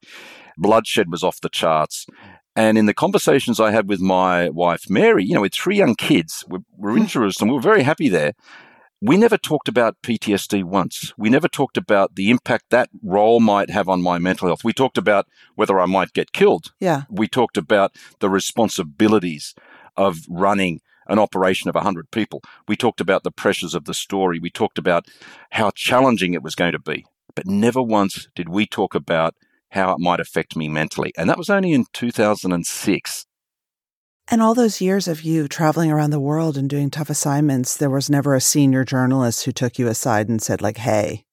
Bloodshed 0.56 1.10
was 1.10 1.22
off 1.22 1.40
the 1.40 1.48
charts. 1.48 2.06
And 2.54 2.76
in 2.76 2.86
the 2.86 2.94
conversations 2.94 3.60
I 3.60 3.70
had 3.70 3.88
with 3.88 4.00
my 4.00 4.50
wife, 4.50 4.90
Mary, 4.90 5.24
you 5.24 5.34
know, 5.34 5.40
with 5.40 5.54
three 5.54 5.76
young 5.76 5.94
kids, 5.94 6.44
we're, 6.48 6.60
we're 6.76 6.96
in 6.96 7.04
hmm. 7.04 7.06
Jerusalem, 7.06 7.48
we 7.48 7.54
were 7.54 7.62
very 7.62 7.82
happy 7.82 8.08
there. 8.08 8.32
We 9.00 9.16
never 9.16 9.36
talked 9.36 9.66
about 9.66 10.00
PTSD 10.02 10.62
once. 10.62 11.12
We 11.16 11.28
never 11.28 11.48
talked 11.48 11.76
about 11.76 12.14
the 12.14 12.30
impact 12.30 12.66
that 12.70 12.88
role 13.02 13.40
might 13.40 13.68
have 13.68 13.88
on 13.88 14.00
my 14.00 14.18
mental 14.18 14.46
health. 14.46 14.62
We 14.62 14.72
talked 14.72 14.96
about 14.96 15.26
whether 15.56 15.80
I 15.80 15.86
might 15.86 16.12
get 16.12 16.32
killed. 16.32 16.72
Yeah. 16.78 17.02
We 17.10 17.26
talked 17.26 17.56
about 17.56 17.96
the 18.20 18.30
responsibilities 18.30 19.56
of 19.96 20.18
running 20.28 20.82
an 21.08 21.18
operation 21.18 21.68
of 21.68 21.74
100 21.74 22.12
people. 22.12 22.42
We 22.68 22.76
talked 22.76 23.00
about 23.00 23.24
the 23.24 23.32
pressures 23.32 23.74
of 23.74 23.86
the 23.86 23.94
story. 23.94 24.38
We 24.38 24.50
talked 24.50 24.78
about 24.78 25.06
how 25.50 25.72
challenging 25.74 26.34
it 26.34 26.42
was 26.42 26.54
going 26.54 26.72
to 26.72 26.78
be. 26.78 27.04
But 27.34 27.46
never 27.46 27.82
once 27.82 28.28
did 28.36 28.48
we 28.48 28.66
talk 28.66 28.94
about 28.94 29.34
how 29.72 29.92
it 29.92 29.98
might 29.98 30.20
affect 30.20 30.54
me 30.54 30.68
mentally. 30.68 31.12
And 31.16 31.28
that 31.28 31.38
was 31.38 31.50
only 31.50 31.72
in 31.72 31.86
2006. 31.92 33.26
And 34.28 34.40
all 34.40 34.54
those 34.54 34.80
years 34.80 35.08
of 35.08 35.22
you 35.22 35.48
traveling 35.48 35.90
around 35.90 36.10
the 36.10 36.20
world 36.20 36.56
and 36.56 36.70
doing 36.70 36.90
tough 36.90 37.10
assignments, 37.10 37.76
there 37.76 37.90
was 37.90 38.08
never 38.08 38.34
a 38.34 38.40
senior 38.40 38.84
journalist 38.84 39.44
who 39.44 39.52
took 39.52 39.78
you 39.78 39.88
aside 39.88 40.28
and 40.28 40.40
said, 40.40 40.62
like, 40.62 40.76
hey, 40.76 41.24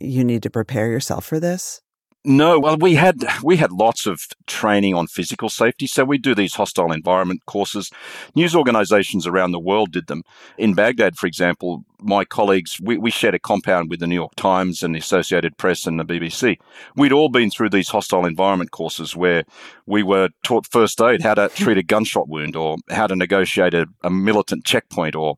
you 0.00 0.24
need 0.24 0.42
to 0.42 0.50
prepare 0.50 0.90
yourself 0.90 1.24
for 1.24 1.38
this? 1.38 1.80
No, 2.28 2.58
well, 2.58 2.76
we 2.76 2.96
had 2.96 3.18
we 3.44 3.56
had 3.56 3.70
lots 3.70 4.04
of 4.04 4.20
training 4.48 4.94
on 4.94 5.06
physical 5.06 5.48
safety. 5.48 5.86
So 5.86 6.04
we 6.04 6.18
do 6.18 6.34
these 6.34 6.54
hostile 6.54 6.90
environment 6.90 7.42
courses. 7.46 7.88
News 8.34 8.56
organizations 8.56 9.28
around 9.28 9.52
the 9.52 9.60
world 9.60 9.92
did 9.92 10.08
them. 10.08 10.24
In 10.58 10.74
Baghdad, 10.74 11.16
for 11.16 11.28
example, 11.28 11.84
my 12.00 12.24
colleagues, 12.24 12.78
we, 12.80 12.98
we 12.98 13.10
shared 13.10 13.34
a 13.34 13.38
compound 13.38 13.90
with 13.90 14.00
the 14.00 14.06
New 14.06 14.14
York 14.14 14.34
Times 14.36 14.82
and 14.82 14.94
the 14.94 14.98
Associated 14.98 15.56
Press 15.56 15.86
and 15.86 15.98
the 15.98 16.04
BBC. 16.04 16.58
We'd 16.96 17.12
all 17.12 17.28
been 17.28 17.50
through 17.50 17.70
these 17.70 17.88
hostile 17.88 18.24
environment 18.24 18.70
courses 18.70 19.16
where 19.16 19.44
we 19.86 20.02
were 20.02 20.30
taught 20.44 20.66
first 20.66 21.00
aid, 21.00 21.22
how 21.22 21.34
to 21.34 21.48
treat 21.54 21.78
a 21.78 21.82
gunshot 21.82 22.28
wound 22.28 22.56
or 22.56 22.76
how 22.90 23.06
to 23.06 23.16
negotiate 23.16 23.74
a, 23.74 23.86
a 24.02 24.10
militant 24.10 24.64
checkpoint 24.64 25.14
or 25.14 25.36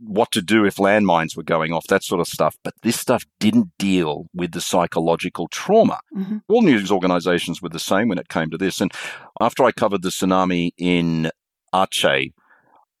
what 0.00 0.30
to 0.32 0.42
do 0.42 0.64
if 0.64 0.76
landmines 0.76 1.36
were 1.36 1.42
going 1.42 1.72
off, 1.72 1.86
that 1.88 2.04
sort 2.04 2.20
of 2.20 2.26
stuff. 2.26 2.56
But 2.62 2.74
this 2.82 2.98
stuff 2.98 3.24
didn't 3.40 3.70
deal 3.78 4.26
with 4.32 4.52
the 4.52 4.60
psychological 4.60 5.48
trauma. 5.48 6.00
Mm-hmm. 6.16 6.38
All 6.48 6.62
news 6.62 6.90
organizations 6.90 7.60
were 7.60 7.68
the 7.68 7.78
same 7.78 8.08
when 8.08 8.18
it 8.18 8.28
came 8.28 8.50
to 8.50 8.58
this. 8.58 8.80
And 8.80 8.92
after 9.40 9.64
I 9.64 9.72
covered 9.72 10.02
the 10.02 10.10
tsunami 10.10 10.70
in 10.78 11.30
Aceh, 11.74 12.32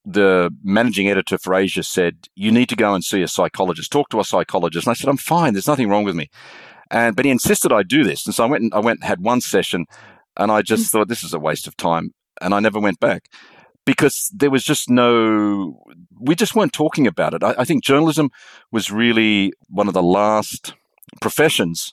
the 0.08 0.50
managing 0.64 1.08
editor 1.08 1.36
for 1.36 1.54
Asia 1.54 1.82
said, 1.82 2.28
You 2.34 2.50
need 2.50 2.68
to 2.70 2.76
go 2.76 2.94
and 2.94 3.04
see 3.04 3.22
a 3.22 3.28
psychologist, 3.28 3.92
talk 3.92 4.08
to 4.10 4.20
a 4.20 4.24
psychologist. 4.24 4.86
And 4.86 4.92
I 4.92 4.94
said, 4.94 5.10
I'm 5.10 5.18
fine, 5.18 5.52
there's 5.52 5.66
nothing 5.66 5.88
wrong 5.88 6.04
with 6.04 6.16
me. 6.16 6.30
And 6.90 7.14
but 7.14 7.26
he 7.26 7.30
insisted 7.30 7.72
I 7.72 7.82
do 7.82 8.02
this. 8.04 8.24
And 8.24 8.34
so 8.34 8.44
I 8.44 8.46
went 8.46 8.62
and 8.62 8.74
I 8.74 8.80
went 8.80 9.00
and 9.00 9.08
had 9.08 9.20
one 9.20 9.42
session 9.42 9.84
and 10.36 10.50
I 10.50 10.62
just 10.62 10.86
mm. 10.86 10.90
thought 10.90 11.08
this 11.08 11.24
is 11.24 11.34
a 11.34 11.38
waste 11.38 11.66
of 11.66 11.76
time. 11.76 12.14
And 12.40 12.54
I 12.54 12.60
never 12.60 12.80
went 12.80 13.00
back 13.00 13.28
because 13.84 14.30
there 14.34 14.50
was 14.50 14.64
just 14.64 14.88
no 14.88 15.78
we 16.18 16.34
just 16.34 16.54
weren't 16.54 16.72
talking 16.72 17.06
about 17.06 17.34
it. 17.34 17.44
I, 17.44 17.56
I 17.58 17.64
think 17.64 17.84
journalism 17.84 18.30
was 18.72 18.90
really 18.90 19.52
one 19.68 19.88
of 19.88 19.94
the 19.94 20.02
last 20.02 20.74
professions 21.20 21.92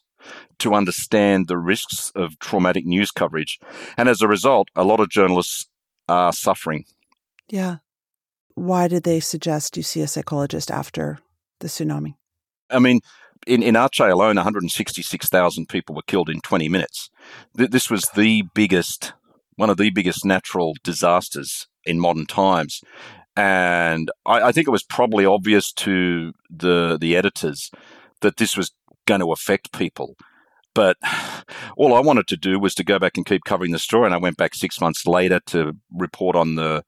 to 0.59 0.73
understand 0.73 1.47
the 1.47 1.57
risks 1.57 2.11
of 2.15 2.39
traumatic 2.39 2.85
news 2.85 3.11
coverage. 3.11 3.59
And 3.97 4.07
as 4.07 4.21
a 4.21 4.27
result, 4.27 4.69
a 4.75 4.85
lot 4.85 5.01
of 5.01 5.09
journalists 5.09 5.67
are 6.07 6.31
suffering. 6.31 6.85
Yeah 7.49 7.77
why 8.55 8.87
did 8.87 9.03
they 9.03 9.19
suggest 9.19 9.77
you 9.77 9.83
see 9.83 10.01
a 10.01 10.07
psychologist 10.07 10.71
after 10.71 11.19
the 11.59 11.67
tsunami? 11.67 12.15
I 12.69 12.79
mean, 12.79 13.01
in, 13.45 13.61
in 13.61 13.75
Aceh 13.75 14.11
alone, 14.11 14.37
166,000 14.37 15.69
people 15.69 15.95
were 15.95 16.01
killed 16.07 16.29
in 16.29 16.41
20 16.41 16.69
minutes. 16.69 17.09
This 17.53 17.89
was 17.89 18.09
the 18.15 18.43
biggest, 18.53 19.13
one 19.55 19.69
of 19.69 19.77
the 19.77 19.91
biggest 19.91 20.25
natural 20.25 20.73
disasters 20.83 21.67
in 21.83 21.99
modern 21.99 22.25
times. 22.25 22.81
And 23.35 24.09
I, 24.25 24.41
I 24.41 24.51
think 24.51 24.67
it 24.67 24.71
was 24.71 24.83
probably 24.83 25.25
obvious 25.25 25.71
to 25.73 26.33
the, 26.49 26.97
the 26.99 27.15
editors 27.15 27.69
that 28.21 28.37
this 28.37 28.57
was 28.57 28.71
going 29.05 29.21
to 29.21 29.31
affect 29.31 29.73
people. 29.73 30.15
But 30.73 30.97
all 31.77 31.93
I 31.93 31.99
wanted 31.99 32.27
to 32.27 32.37
do 32.37 32.57
was 32.57 32.73
to 32.75 32.83
go 32.83 32.99
back 32.99 33.17
and 33.17 33.25
keep 33.25 33.43
covering 33.43 33.73
the 33.73 33.79
story. 33.79 34.05
And 34.05 34.15
I 34.15 34.19
went 34.19 34.37
back 34.37 34.55
six 34.55 34.79
months 34.79 35.05
later 35.05 35.41
to 35.47 35.73
report 35.91 36.35
on 36.35 36.55
the 36.55 36.83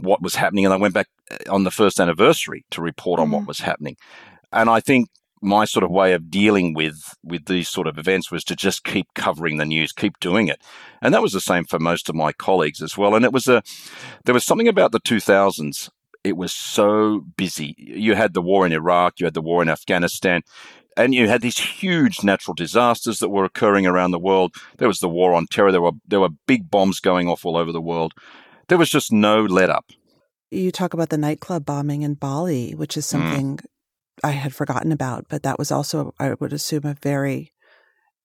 what 0.00 0.22
was 0.22 0.36
happening. 0.36 0.64
And 0.64 0.74
I 0.74 0.78
went 0.78 0.94
back 0.94 1.08
uh, 1.30 1.52
on 1.52 1.64
the 1.64 1.70
first 1.70 2.00
anniversary 2.00 2.64
to 2.70 2.80
report 2.80 3.20
on 3.20 3.28
mm. 3.28 3.32
what 3.32 3.46
was 3.46 3.60
happening. 3.60 3.96
And 4.52 4.70
I 4.70 4.80
think 4.80 5.08
my 5.42 5.64
sort 5.64 5.84
of 5.84 5.90
way 5.90 6.12
of 6.12 6.30
dealing 6.30 6.74
with 6.74 7.14
with 7.22 7.46
these 7.46 7.68
sort 7.68 7.86
of 7.86 7.98
events 7.98 8.30
was 8.30 8.44
to 8.44 8.56
just 8.56 8.84
keep 8.84 9.06
covering 9.14 9.56
the 9.56 9.64
news, 9.64 9.92
keep 9.92 10.18
doing 10.20 10.48
it, 10.48 10.60
and 11.02 11.12
that 11.14 11.22
was 11.22 11.32
the 11.32 11.40
same 11.40 11.64
for 11.64 11.78
most 11.78 12.08
of 12.08 12.14
my 12.14 12.32
colleagues 12.32 12.82
as 12.82 12.96
well. 12.96 13.14
And 13.14 13.24
it 13.24 13.32
was 13.32 13.46
a 13.46 13.62
there 14.24 14.34
was 14.34 14.44
something 14.44 14.68
about 14.68 14.92
the 14.92 15.00
2000s. 15.00 15.90
It 16.24 16.36
was 16.36 16.52
so 16.52 17.24
busy. 17.36 17.74
You 17.78 18.16
had 18.16 18.34
the 18.34 18.42
war 18.42 18.66
in 18.66 18.72
Iraq, 18.72 19.20
you 19.20 19.26
had 19.26 19.34
the 19.34 19.42
war 19.42 19.62
in 19.62 19.68
Afghanistan, 19.68 20.42
and 20.96 21.14
you 21.14 21.28
had 21.28 21.42
these 21.42 21.58
huge 21.58 22.24
natural 22.24 22.54
disasters 22.54 23.18
that 23.18 23.28
were 23.28 23.44
occurring 23.44 23.86
around 23.86 24.10
the 24.10 24.18
world. 24.18 24.54
There 24.78 24.88
was 24.88 25.00
the 25.00 25.08
war 25.08 25.34
on 25.34 25.46
terror. 25.46 25.70
There 25.70 25.82
were 25.82 25.92
there 26.06 26.20
were 26.20 26.30
big 26.46 26.70
bombs 26.70 26.98
going 27.00 27.28
off 27.28 27.44
all 27.44 27.56
over 27.56 27.70
the 27.70 27.80
world, 27.80 28.14
there 28.68 28.78
was 28.78 28.90
just 28.90 29.12
no 29.12 29.42
let 29.42 29.70
up. 29.70 29.86
You 30.50 30.70
talk 30.70 30.94
about 30.94 31.10
the 31.10 31.18
nightclub 31.18 31.64
bombing 31.64 32.02
in 32.02 32.14
Bali, 32.14 32.74
which 32.74 32.96
is 32.96 33.04
mm. 33.06 33.10
something 33.10 33.56
mm. 33.56 33.64
I 34.24 34.30
had 34.30 34.54
forgotten 34.54 34.92
about, 34.92 35.26
but 35.28 35.42
that 35.42 35.58
was 35.58 35.70
also, 35.70 36.14
I 36.18 36.34
would 36.34 36.52
assume, 36.52 36.84
a 36.84 36.94
very 36.94 37.52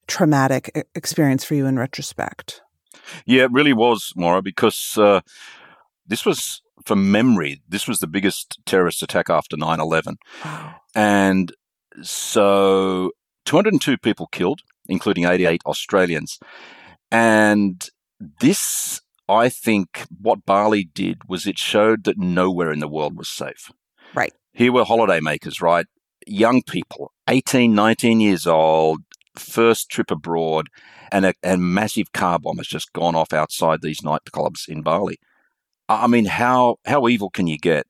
traumatic 0.07 0.87
experience 0.95 1.43
for 1.43 1.55
you 1.55 1.65
in 1.65 1.77
retrospect. 1.77 2.61
Yeah, 3.25 3.43
it 3.43 3.51
really 3.51 3.73
was, 3.73 4.13
Maura, 4.15 4.41
because 4.41 4.97
uh, 4.97 5.21
this 6.05 6.25
was, 6.25 6.61
from 6.85 7.11
memory, 7.11 7.61
this 7.67 7.87
was 7.87 7.99
the 7.99 8.07
biggest 8.07 8.59
terrorist 8.65 9.03
attack 9.03 9.29
after 9.29 9.57
9 9.57 9.79
11. 9.79 10.17
Wow. 10.43 10.75
And 10.95 11.53
so 12.01 13.11
202 13.45 13.97
people 13.97 14.27
killed, 14.27 14.61
including 14.87 15.25
88 15.25 15.61
Australians. 15.65 16.39
And 17.11 17.87
this 18.39 19.00
I 19.27 19.49
think 19.49 20.05
what 20.19 20.45
Bali 20.45 20.83
did 20.83 21.29
was 21.29 21.47
it 21.47 21.57
showed 21.57 22.03
that 22.03 22.17
nowhere 22.17 22.71
in 22.71 22.79
the 22.79 22.87
world 22.87 23.17
was 23.17 23.29
safe. 23.29 23.71
Right. 24.13 24.33
Here 24.53 24.71
were 24.71 24.83
holidaymakers, 24.83 25.61
right? 25.61 25.85
Young 26.27 26.61
people, 26.63 27.11
18, 27.27 27.73
19 27.73 28.19
years 28.19 28.45
old, 28.45 29.01
first 29.37 29.89
trip 29.89 30.11
abroad, 30.11 30.67
and 31.11 31.33
a, 31.43 31.57
massive 31.57 32.11
car 32.13 32.39
bomb 32.39 32.57
has 32.57 32.67
just 32.67 32.93
gone 32.93 33.15
off 33.15 33.33
outside 33.33 33.81
these 33.81 34.01
nightclubs 34.01 34.67
in 34.67 34.81
Bali. 34.81 35.17
I 35.89 36.07
mean, 36.07 36.25
how 36.25 36.77
how 36.85 37.07
evil 37.07 37.29
can 37.29 37.47
you 37.47 37.57
get? 37.57 37.85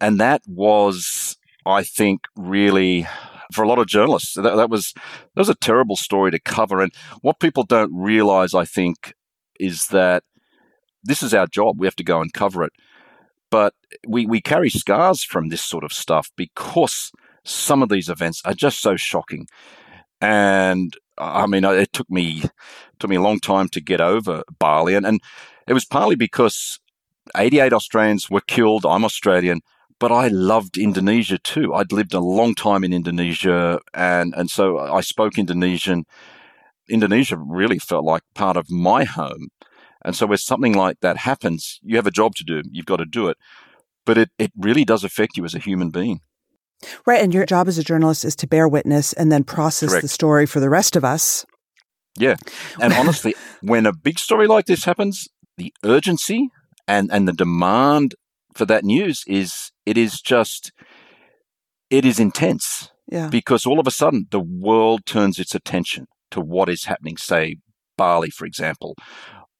And 0.00 0.18
that 0.20 0.42
was, 0.46 1.36
I 1.66 1.82
think, 1.82 2.22
really 2.34 3.06
for 3.52 3.62
a 3.62 3.68
lot 3.68 3.78
of 3.78 3.86
journalists. 3.86 4.34
That, 4.34 4.56
that 4.56 4.70
was 4.70 4.94
that 4.94 5.40
was 5.40 5.48
a 5.48 5.54
terrible 5.54 5.96
story 5.96 6.30
to 6.30 6.38
cover. 6.38 6.80
And 6.80 6.92
what 7.20 7.40
people 7.40 7.64
don't 7.64 7.94
realize, 7.94 8.54
I 8.54 8.64
think, 8.64 9.14
is 9.60 9.88
that 9.88 10.24
this 11.06 11.22
is 11.22 11.34
our 11.34 11.46
job. 11.46 11.78
We 11.78 11.86
have 11.86 11.96
to 11.96 12.04
go 12.04 12.20
and 12.20 12.32
cover 12.32 12.62
it. 12.62 12.72
But 13.50 13.74
we, 14.06 14.26
we 14.26 14.40
carry 14.40 14.70
scars 14.70 15.22
from 15.22 15.48
this 15.48 15.62
sort 15.62 15.84
of 15.84 15.92
stuff 15.92 16.30
because 16.36 17.12
some 17.44 17.82
of 17.82 17.88
these 17.88 18.08
events 18.08 18.42
are 18.44 18.54
just 18.54 18.80
so 18.80 18.96
shocking. 18.96 19.46
And 20.20 20.96
I 21.18 21.46
mean, 21.46 21.64
it 21.64 21.92
took 21.92 22.10
me 22.10 22.44
took 22.98 23.10
me 23.10 23.16
a 23.16 23.22
long 23.22 23.40
time 23.40 23.68
to 23.68 23.80
get 23.80 24.00
over 24.00 24.42
Bali, 24.58 24.94
and, 24.94 25.06
and 25.06 25.20
it 25.66 25.72
was 25.72 25.84
partly 25.84 26.16
because 26.16 26.78
88 27.36 27.72
Australians 27.72 28.30
were 28.30 28.40
killed. 28.40 28.86
I'm 28.86 29.04
Australian, 29.04 29.60
but 29.98 30.12
I 30.12 30.28
loved 30.28 30.78
Indonesia 30.78 31.38
too. 31.38 31.74
I'd 31.74 31.92
lived 31.92 32.14
a 32.14 32.20
long 32.20 32.54
time 32.54 32.84
in 32.84 32.92
Indonesia, 32.92 33.80
and 33.94 34.34
and 34.36 34.50
so 34.50 34.78
I 34.78 35.00
spoke 35.00 35.38
Indonesian. 35.38 36.04
Indonesia 36.88 37.36
really 37.36 37.78
felt 37.78 38.04
like 38.04 38.22
part 38.34 38.56
of 38.56 38.70
my 38.70 39.04
home. 39.04 39.48
And 40.06 40.14
so, 40.14 40.24
where 40.26 40.38
something 40.38 40.72
like 40.72 41.00
that 41.00 41.16
happens, 41.16 41.80
you 41.82 41.96
have 41.96 42.06
a 42.06 42.12
job 42.12 42.36
to 42.36 42.44
do. 42.44 42.62
You've 42.70 42.86
got 42.86 42.98
to 42.98 43.04
do 43.04 43.28
it. 43.28 43.36
But 44.06 44.16
it, 44.16 44.30
it 44.38 44.52
really 44.56 44.84
does 44.84 45.02
affect 45.02 45.36
you 45.36 45.44
as 45.44 45.54
a 45.54 45.58
human 45.58 45.90
being. 45.90 46.20
Right. 47.04 47.20
And 47.20 47.34
your 47.34 47.44
job 47.44 47.66
as 47.66 47.76
a 47.76 47.82
journalist 47.82 48.24
is 48.24 48.36
to 48.36 48.46
bear 48.46 48.68
witness 48.68 49.12
and 49.12 49.32
then 49.32 49.42
process 49.42 49.90
Correct. 49.90 50.02
the 50.02 50.08
story 50.08 50.46
for 50.46 50.60
the 50.60 50.70
rest 50.70 50.94
of 50.94 51.04
us. 51.04 51.44
Yeah. 52.16 52.36
And 52.80 52.92
honestly, 52.94 53.34
when 53.62 53.84
a 53.84 53.92
big 53.92 54.20
story 54.20 54.46
like 54.46 54.66
this 54.66 54.84
happens, 54.84 55.26
the 55.56 55.74
urgency 55.84 56.50
and, 56.86 57.10
and 57.12 57.26
the 57.26 57.32
demand 57.32 58.14
for 58.54 58.64
that 58.66 58.84
news 58.84 59.24
is 59.26 59.72
it 59.84 59.98
is 59.98 60.20
just 60.20 60.70
it 61.90 62.04
is 62.04 62.20
intense. 62.20 62.90
Yeah. 63.10 63.28
Because 63.28 63.66
all 63.66 63.80
of 63.80 63.88
a 63.88 63.92
sudden 63.92 64.26
the 64.30 64.40
world 64.40 65.04
turns 65.04 65.40
its 65.40 65.54
attention 65.54 66.06
to 66.30 66.40
what 66.40 66.68
is 66.68 66.84
happening, 66.84 67.16
say 67.16 67.56
Bali, 67.96 68.30
for 68.30 68.44
example, 68.46 68.94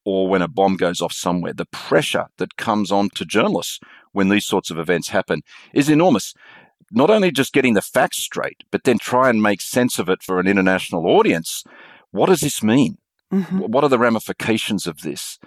or 0.07 0.29
when 0.29 0.41
a 0.41 0.47
bomb 0.47 0.77
goes 0.77 1.01
off 1.01 1.11
somewhere, 1.11 1.51
the 1.51 1.65
pressure 1.65 2.27
that 2.37 2.55
comes 2.55 2.93
on 2.93 3.09
to 3.09 3.25
journalists 3.25 3.77
when 4.13 4.29
these 4.29 4.45
sorts 4.45 4.71
of 4.71 4.79
events 4.79 5.09
happen 5.09 5.41
is 5.73 5.89
enormous. 5.89 6.33
Not 6.91 7.09
only 7.09 7.29
just 7.29 7.51
getting 7.51 7.73
the 7.73 7.81
facts 7.81 8.19
straight, 8.19 8.63
but 8.71 8.85
then 8.85 8.99
try 8.99 9.29
and 9.29 9.43
make 9.43 9.59
sense 9.59 9.99
of 9.99 10.07
it 10.07 10.23
for 10.23 10.39
an 10.39 10.47
international 10.47 11.07
audience. 11.07 11.65
What 12.11 12.27
does 12.27 12.39
this 12.39 12.63
mean? 12.63 12.97
Mm-hmm. 13.33 13.59
What 13.59 13.83
are 13.83 13.89
the 13.89 13.99
ramifications 13.99 14.87
of 14.87 15.01
this? 15.01 15.39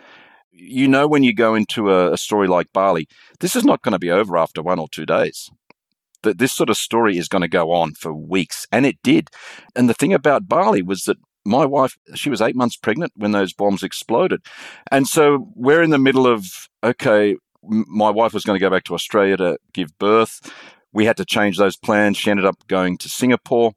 You 0.53 0.89
know, 0.89 1.09
when 1.09 1.23
you 1.23 1.33
go 1.33 1.55
into 1.55 1.91
a, 1.91 2.13
a 2.13 2.19
story 2.19 2.47
like 2.47 2.71
Bali, 2.75 3.09
this 3.39 3.57
is 3.57 3.65
not 3.65 3.81
going 3.81 3.95
to 3.95 3.99
be 3.99 4.11
over 4.11 4.37
after 4.37 4.61
one 4.61 4.79
or 4.79 4.89
two 4.89 5.07
days 5.07 5.51
that 6.23 6.37
this 6.37 6.53
sort 6.53 6.69
of 6.69 6.77
story 6.77 7.17
is 7.17 7.29
going 7.29 7.41
to 7.41 7.49
go 7.49 7.73
on 7.73 7.95
for 7.95 8.13
weeks. 8.13 8.67
And 8.71 8.85
it 8.85 8.99
did. 9.03 9.31
And 9.75 9.89
the 9.89 9.95
thing 9.95 10.13
about 10.13 10.49
Bali 10.49 10.83
was 10.83 11.05
that 11.05 11.17
my 11.51 11.67
wife, 11.67 11.99
she 12.15 12.31
was 12.31 12.41
eight 12.41 12.57
months 12.57 12.77
pregnant 12.77 13.13
when 13.17 13.33
those 13.33 13.53
bombs 13.53 13.83
exploded. 13.83 14.41
And 14.91 15.07
so 15.07 15.49
we're 15.55 15.83
in 15.83 15.91
the 15.91 15.99
middle 15.99 16.27
of, 16.27 16.47
okay, 16.83 17.37
my 17.63 18.11
wife 18.11 18.33
was 18.33 18.45
going 18.45 18.59
to 18.59 18.65
go 18.65 18.71
back 18.71 18.85
to 18.85 18.95
Australia 18.95 19.37
to 19.37 19.59
give 19.75 19.99
birth. 19.99 20.41
We 20.93 21.05
had 21.05 21.17
to 21.19 21.25
change 21.25 21.59
those 21.59 21.77
plans. 21.77 22.17
She 22.17 22.31
ended 22.31 22.47
up 22.47 22.67
going 22.69 22.97
to 22.99 23.09
Singapore. 23.09 23.73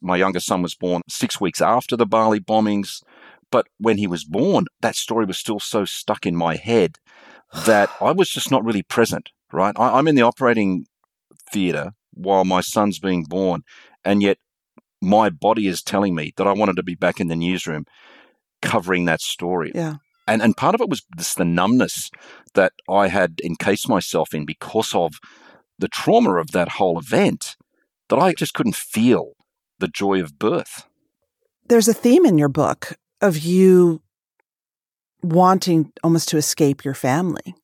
My 0.00 0.16
younger 0.16 0.40
son 0.40 0.62
was 0.62 0.74
born 0.74 1.02
six 1.08 1.40
weeks 1.40 1.60
after 1.60 1.96
the 1.96 2.06
Bali 2.06 2.40
bombings. 2.40 3.02
But 3.50 3.66
when 3.78 3.98
he 3.98 4.06
was 4.06 4.24
born, 4.24 4.66
that 4.80 4.96
story 4.96 5.24
was 5.24 5.38
still 5.38 5.60
so 5.60 5.84
stuck 5.84 6.26
in 6.26 6.36
my 6.36 6.56
head 6.56 6.98
that 7.66 7.90
I 8.00 8.12
was 8.12 8.28
just 8.28 8.50
not 8.50 8.64
really 8.64 8.82
present, 8.82 9.30
right? 9.52 9.74
I, 9.78 9.98
I'm 9.98 10.08
in 10.08 10.14
the 10.14 10.22
operating 10.22 10.86
theatre 11.50 11.92
while 12.12 12.44
my 12.44 12.60
son's 12.60 12.98
being 12.98 13.24
born. 13.24 13.62
And 14.04 14.22
yet 14.22 14.38
my 15.04 15.30
body 15.30 15.66
is 15.66 15.82
telling 15.82 16.14
me 16.14 16.32
that 16.36 16.46
I 16.46 16.52
wanted 16.52 16.76
to 16.76 16.82
be 16.82 16.94
back 16.94 17.20
in 17.20 17.28
the 17.28 17.36
newsroom 17.36 17.84
covering 18.62 19.04
that 19.04 19.20
story. 19.20 19.72
Yeah. 19.74 19.96
And 20.26 20.40
and 20.42 20.56
part 20.56 20.74
of 20.74 20.80
it 20.80 20.88
was 20.88 21.02
this 21.16 21.34
the 21.34 21.44
numbness 21.44 22.10
that 22.54 22.72
I 22.88 23.08
had 23.08 23.40
encased 23.44 23.88
myself 23.88 24.32
in 24.32 24.46
because 24.46 24.94
of 24.94 25.14
the 25.78 25.88
trauma 25.88 26.36
of 26.36 26.52
that 26.52 26.70
whole 26.70 26.98
event 26.98 27.56
that 28.08 28.18
I 28.18 28.32
just 28.32 28.54
couldn't 28.54 28.76
feel 28.76 29.32
the 29.80 29.88
joy 29.88 30.20
of 30.22 30.38
birth. 30.38 30.86
There's 31.68 31.88
a 31.88 31.94
theme 31.94 32.24
in 32.24 32.38
your 32.38 32.48
book 32.48 32.94
of 33.20 33.38
you 33.38 34.02
wanting 35.22 35.92
almost 36.02 36.28
to 36.30 36.36
escape 36.36 36.84
your 36.84 36.94
family 36.94 37.54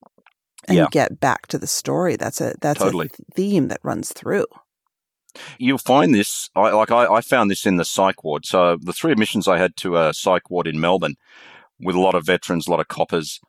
and 0.69 0.77
Yeah. 0.77 0.87
get 0.91 1.21
back 1.21 1.47
to 1.49 1.59
the 1.59 1.67
story. 1.67 2.17
That's 2.17 2.41
a 2.41 2.55
that's 2.61 2.81
Totally. 2.81 3.07
a 3.07 3.35
theme 3.35 3.69
that 3.69 3.81
runs 3.83 4.13
through. 4.13 4.47
You'll 5.59 5.79
find 5.79 6.15
this, 6.15 6.51
I, 6.55 6.71
like 6.71 6.91
I, 6.91 7.07
I 7.07 7.21
found 7.21 7.51
this 7.51 7.67
in 7.67 7.77
the 7.77 7.85
psych 7.85 8.25
ward. 8.25 8.47
So 8.47 8.77
the 8.81 8.93
three 8.93 9.13
admissions 9.13 9.49
I 9.49 9.59
had 9.59 9.77
to 9.79 9.97
a 9.97 10.15
psych 10.15 10.51
ward 10.51 10.67
in 10.67 10.81
Melbourne 10.81 11.17
with 11.81 11.97
a 11.97 12.01
lot 12.01 12.15
of 12.15 12.27
veterans, 12.27 12.67
a 12.67 12.71
lot 12.71 12.81
of 12.81 12.89
coppers, 12.89 13.41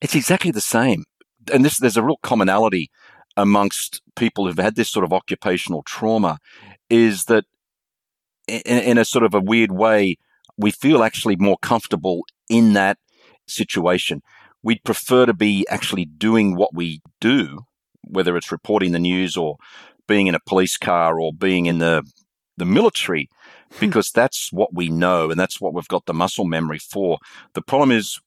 it's 0.00 0.14
exactly 0.14 0.50
the 0.50 0.60
same. 0.60 1.04
And 1.52 1.64
this, 1.64 1.78
there's 1.78 1.96
a 1.96 2.02
real 2.02 2.18
commonality 2.22 2.90
amongst 3.36 4.02
people 4.16 4.46
who've 4.46 4.58
had 4.58 4.74
this 4.74 4.90
sort 4.90 5.04
of 5.04 5.12
occupational 5.12 5.82
trauma 5.82 6.38
is 6.90 7.24
that 7.24 7.44
in, 8.46 8.60
in 8.64 8.98
a 8.98 9.04
sort 9.04 9.24
of 9.24 9.34
a 9.34 9.40
weird 9.40 9.72
way, 9.72 10.16
we 10.56 10.70
feel 10.70 11.02
actually 11.02 11.36
more 11.36 11.56
comfortable 11.58 12.24
in 12.48 12.72
that 12.72 12.98
situation. 13.46 14.22
We'd 14.62 14.82
prefer 14.84 15.26
to 15.26 15.34
be 15.34 15.66
actually 15.70 16.04
doing 16.04 16.56
what 16.56 16.74
we 16.74 17.00
do, 17.20 17.60
whether 18.02 18.36
it's 18.36 18.50
reporting 18.50 18.92
the 18.92 18.98
news 18.98 19.36
or 19.36 19.56
being 20.08 20.26
in 20.26 20.34
a 20.34 20.40
police 20.40 20.76
car 20.76 21.20
or 21.20 21.32
being 21.32 21.66
in 21.66 21.78
the 21.78 22.02
the 22.56 22.64
military 22.64 23.30
hmm. 23.70 23.78
because 23.78 24.10
that's 24.10 24.52
what 24.52 24.74
we 24.74 24.88
know 24.88 25.30
and 25.30 25.38
that's 25.38 25.60
what 25.60 25.72
we've 25.72 25.86
got 25.86 26.06
the 26.06 26.14
muscle 26.14 26.44
memory 26.44 26.80
for. 26.80 27.18
The 27.54 27.62
problem 27.62 27.92
is 27.92 28.18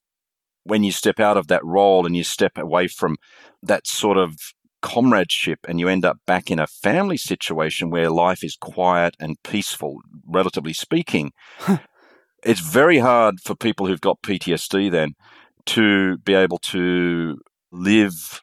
when 0.64 0.84
you 0.84 0.92
step 0.92 1.20
out 1.20 1.36
of 1.36 1.48
that 1.48 1.64
role 1.64 2.06
and 2.06 2.16
you 2.16 2.24
step 2.24 2.56
away 2.56 2.88
from 2.88 3.16
that 3.62 3.86
sort 3.86 4.16
of 4.16 4.36
comradeship 4.80 5.60
and 5.68 5.80
you 5.80 5.88
end 5.88 6.04
up 6.04 6.18
back 6.26 6.50
in 6.50 6.58
a 6.58 6.66
family 6.66 7.16
situation 7.16 7.90
where 7.90 8.10
life 8.10 8.44
is 8.44 8.56
quiet 8.56 9.14
and 9.18 9.42
peaceful, 9.42 9.98
relatively 10.26 10.72
speaking. 10.72 11.32
it's 12.42 12.60
very 12.60 12.98
hard 12.98 13.40
for 13.40 13.54
people 13.54 13.86
who've 13.86 14.00
got 14.00 14.22
PTSD 14.22 14.90
then 14.90 15.14
to 15.64 16.18
be 16.18 16.34
able 16.34 16.58
to 16.58 17.38
live, 17.70 18.42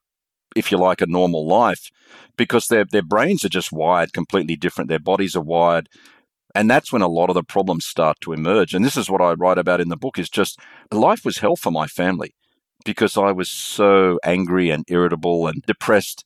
if 0.56 0.72
you 0.72 0.78
like, 0.78 1.02
a 1.02 1.08
normal 1.08 1.48
life 1.48 1.92
because 2.38 2.68
their 2.68 2.86
their 2.86 3.04
brains 3.04 3.44
are 3.46 3.50
just 3.50 3.72
wired 3.72 4.14
completely 4.14 4.56
different. 4.56 4.90
Their 4.90 5.00
bodies 5.00 5.36
are 5.36 5.42
wired. 5.42 5.90
And 6.56 6.70
that's 6.70 6.92
when 6.92 7.04
a 7.04 7.08
lot 7.08 7.30
of 7.30 7.36
the 7.36 7.44
problems 7.44 7.86
start 7.86 8.18
to 8.22 8.34
emerge. 8.34 8.74
And 8.74 8.84
this 8.84 8.98
is 8.98 9.10
what 9.10 9.22
I 9.22 9.34
write 9.34 9.60
about 9.60 9.82
in 9.82 9.90
the 9.90 9.98
book 9.98 10.18
is 10.18 10.30
just 10.30 10.60
life 10.92 11.24
was 11.24 11.38
hell 11.38 11.56
for 11.56 11.72
my 11.72 11.86
family 11.86 12.34
because 12.86 13.18
I 13.18 13.32
was 13.32 13.50
so 13.50 14.20
angry 14.24 14.72
and 14.72 14.84
irritable 14.88 15.48
and 15.48 15.62
depressed. 15.64 16.26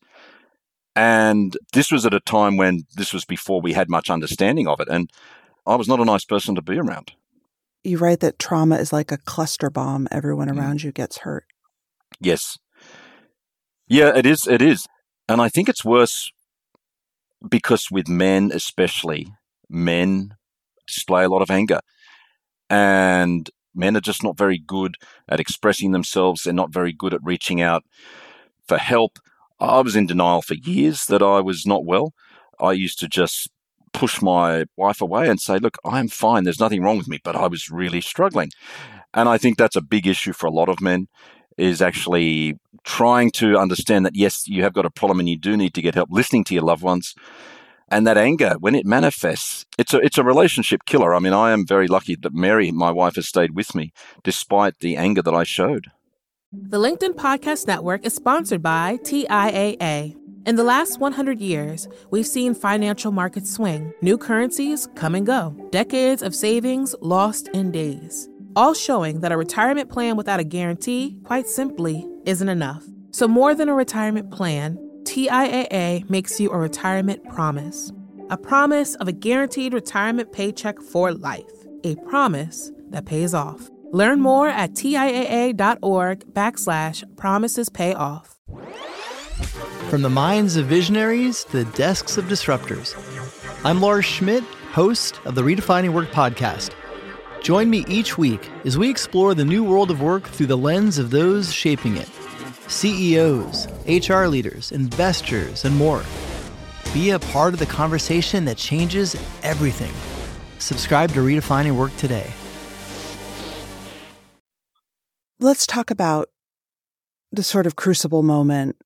And 0.96 1.56
this 1.72 1.90
was 1.90 2.06
at 2.06 2.14
a 2.14 2.20
time 2.20 2.56
when 2.56 2.84
this 2.96 3.12
was 3.12 3.24
before 3.24 3.60
we 3.60 3.72
had 3.72 3.90
much 3.90 4.08
understanding 4.08 4.66
of 4.68 4.80
it. 4.80 4.88
And 4.88 5.10
I 5.66 5.74
was 5.74 5.88
not 5.88 6.00
a 6.00 6.04
nice 6.04 6.24
person 6.24 6.54
to 6.54 6.62
be 6.62 6.78
around. 6.78 7.12
You 7.82 7.98
write 7.98 8.20
that 8.20 8.38
trauma 8.38 8.76
is 8.76 8.92
like 8.92 9.12
a 9.12 9.18
cluster 9.18 9.68
bomb. 9.68 10.08
Everyone 10.10 10.48
Mm. 10.48 10.58
around 10.58 10.82
you 10.82 10.92
gets 10.92 11.18
hurt. 11.18 11.44
Yes. 12.20 12.56
Yeah, 13.88 14.16
it 14.16 14.26
is. 14.26 14.46
It 14.46 14.62
is. 14.62 14.86
And 15.28 15.40
I 15.40 15.48
think 15.48 15.68
it's 15.68 15.84
worse 15.84 16.30
because 17.48 17.90
with 17.90 18.08
men, 18.08 18.50
especially, 18.52 19.28
men 19.68 20.34
display 20.86 21.24
a 21.24 21.28
lot 21.28 21.42
of 21.42 21.50
anger. 21.50 21.80
And 22.70 23.50
men 23.74 23.96
are 23.96 24.00
just 24.00 24.22
not 24.22 24.38
very 24.38 24.58
good 24.58 24.96
at 25.28 25.40
expressing 25.40 25.92
themselves. 25.92 26.42
They're 26.42 26.54
not 26.54 26.72
very 26.72 26.92
good 26.92 27.14
at 27.14 27.24
reaching 27.24 27.60
out 27.60 27.84
for 28.66 28.78
help. 28.78 29.18
I 29.60 29.80
was 29.80 29.96
in 29.96 30.06
denial 30.06 30.42
for 30.42 30.54
years 30.54 31.06
that 31.06 31.22
I 31.22 31.40
was 31.40 31.66
not 31.66 31.84
well. 31.84 32.12
I 32.60 32.72
used 32.72 32.98
to 33.00 33.08
just 33.08 33.48
push 33.92 34.20
my 34.22 34.64
wife 34.76 35.00
away 35.00 35.28
and 35.28 35.40
say, 35.40 35.58
Look, 35.58 35.78
I'm 35.84 36.08
fine. 36.08 36.44
There's 36.44 36.60
nothing 36.60 36.82
wrong 36.82 36.98
with 36.98 37.08
me. 37.08 37.20
But 37.22 37.36
I 37.36 37.46
was 37.46 37.70
really 37.70 38.00
struggling. 38.00 38.50
And 39.12 39.28
I 39.28 39.38
think 39.38 39.58
that's 39.58 39.76
a 39.76 39.82
big 39.82 40.06
issue 40.06 40.32
for 40.32 40.46
a 40.46 40.52
lot 40.52 40.68
of 40.68 40.80
men 40.80 41.08
is 41.56 41.80
actually 41.80 42.56
trying 42.84 43.30
to 43.32 43.58
understand 43.58 44.06
that 44.06 44.14
yes, 44.14 44.46
you 44.46 44.62
have 44.62 44.72
got 44.72 44.86
a 44.86 44.90
problem 44.90 45.18
and 45.18 45.28
you 45.28 45.36
do 45.36 45.56
need 45.56 45.74
to 45.74 45.82
get 45.82 45.94
help, 45.94 46.10
listening 46.10 46.44
to 46.44 46.54
your 46.54 46.62
loved 46.62 46.82
ones. 46.82 47.14
And 47.88 48.06
that 48.06 48.16
anger, 48.16 48.54
when 48.60 48.74
it 48.74 48.86
manifests, 48.86 49.66
it's 49.78 49.92
a 49.92 49.98
it's 49.98 50.18
a 50.18 50.24
relationship 50.24 50.84
killer. 50.86 51.14
I 51.14 51.18
mean, 51.18 51.34
I 51.34 51.52
am 51.52 51.66
very 51.66 51.86
lucky 51.86 52.16
that 52.16 52.32
Mary, 52.32 52.70
my 52.70 52.90
wife, 52.90 53.16
has 53.16 53.28
stayed 53.28 53.54
with 53.54 53.74
me 53.74 53.92
despite 54.22 54.78
the 54.78 54.96
anger 54.96 55.22
that 55.22 55.34
I 55.34 55.44
showed. 55.44 55.90
The 56.52 56.78
LinkedIn 56.78 57.14
Podcast 57.14 57.66
Network 57.66 58.06
is 58.06 58.14
sponsored 58.14 58.62
by 58.62 58.98
TIAA. 59.02 60.16
In 60.46 60.56
the 60.56 60.64
last 60.64 61.00
100 61.00 61.40
years, 61.40 61.88
we've 62.10 62.26
seen 62.26 62.54
financial 62.54 63.10
markets 63.10 63.50
swing, 63.50 63.92
new 64.02 64.18
currencies 64.18 64.86
come 64.94 65.14
and 65.14 65.26
go, 65.26 65.56
decades 65.70 66.22
of 66.22 66.34
savings 66.34 66.94
lost 67.00 67.48
in 67.48 67.70
days, 67.70 68.28
all 68.54 68.74
showing 68.74 69.20
that 69.20 69.32
a 69.32 69.36
retirement 69.36 69.90
plan 69.90 70.16
without 70.16 70.40
a 70.40 70.44
guarantee, 70.44 71.16
quite 71.24 71.48
simply, 71.48 72.06
isn't 72.26 72.48
enough. 72.48 72.84
So, 73.10 73.28
more 73.28 73.54
than 73.54 73.68
a 73.68 73.74
retirement 73.74 74.30
plan, 74.30 74.78
TIAA 75.04 76.08
makes 76.10 76.40
you 76.40 76.50
a 76.50 76.58
retirement 76.58 77.22
promise 77.28 77.92
a 78.30 78.36
promise 78.36 78.94
of 78.96 79.08
a 79.08 79.12
guaranteed 79.12 79.74
retirement 79.74 80.32
paycheck 80.32 80.80
for 80.80 81.12
life, 81.12 81.44
a 81.84 81.94
promise 81.96 82.72
that 82.88 83.04
pays 83.04 83.34
off. 83.34 83.70
Learn 83.92 84.20
more 84.20 84.48
at 84.48 84.72
TIAA.org 84.72 86.24
backslash 86.32 87.16
promises 87.16 87.68
pay 87.68 87.94
off. 87.94 88.36
From 89.90 90.02
the 90.02 90.10
minds 90.10 90.56
of 90.56 90.66
visionaries 90.66 91.44
to 91.44 91.64
the 91.64 91.76
desks 91.76 92.16
of 92.16 92.24
disruptors, 92.24 92.96
I'm 93.64 93.80
Laura 93.80 94.02
Schmidt, 94.02 94.42
host 94.72 95.20
of 95.24 95.34
the 95.34 95.42
Redefining 95.42 95.90
Work 95.90 96.10
podcast. 96.10 96.72
Join 97.44 97.68
me 97.68 97.84
each 97.88 98.16
week 98.16 98.48
as 98.64 98.78
we 98.78 98.88
explore 98.88 99.34
the 99.34 99.44
new 99.44 99.62
world 99.62 99.90
of 99.90 100.00
work 100.00 100.26
through 100.26 100.46
the 100.46 100.56
lens 100.56 100.96
of 100.96 101.10
those 101.10 101.52
shaping 101.52 101.98
it 101.98 102.08
CEOs, 102.68 103.68
HR 103.86 104.24
leaders, 104.28 104.72
investors, 104.72 105.66
and 105.66 105.76
more. 105.76 106.02
Be 106.94 107.10
a 107.10 107.18
part 107.18 107.52
of 107.52 107.60
the 107.60 107.66
conversation 107.66 108.46
that 108.46 108.56
changes 108.56 109.14
everything. 109.42 109.92
Subscribe 110.58 111.12
to 111.12 111.20
Redefining 111.20 111.76
Work 111.76 111.94
today. 111.98 112.30
Let's 115.38 115.66
talk 115.66 115.90
about 115.90 116.30
the 117.30 117.42
sort 117.42 117.66
of 117.66 117.76
crucible 117.76 118.22
moment. 118.22 118.76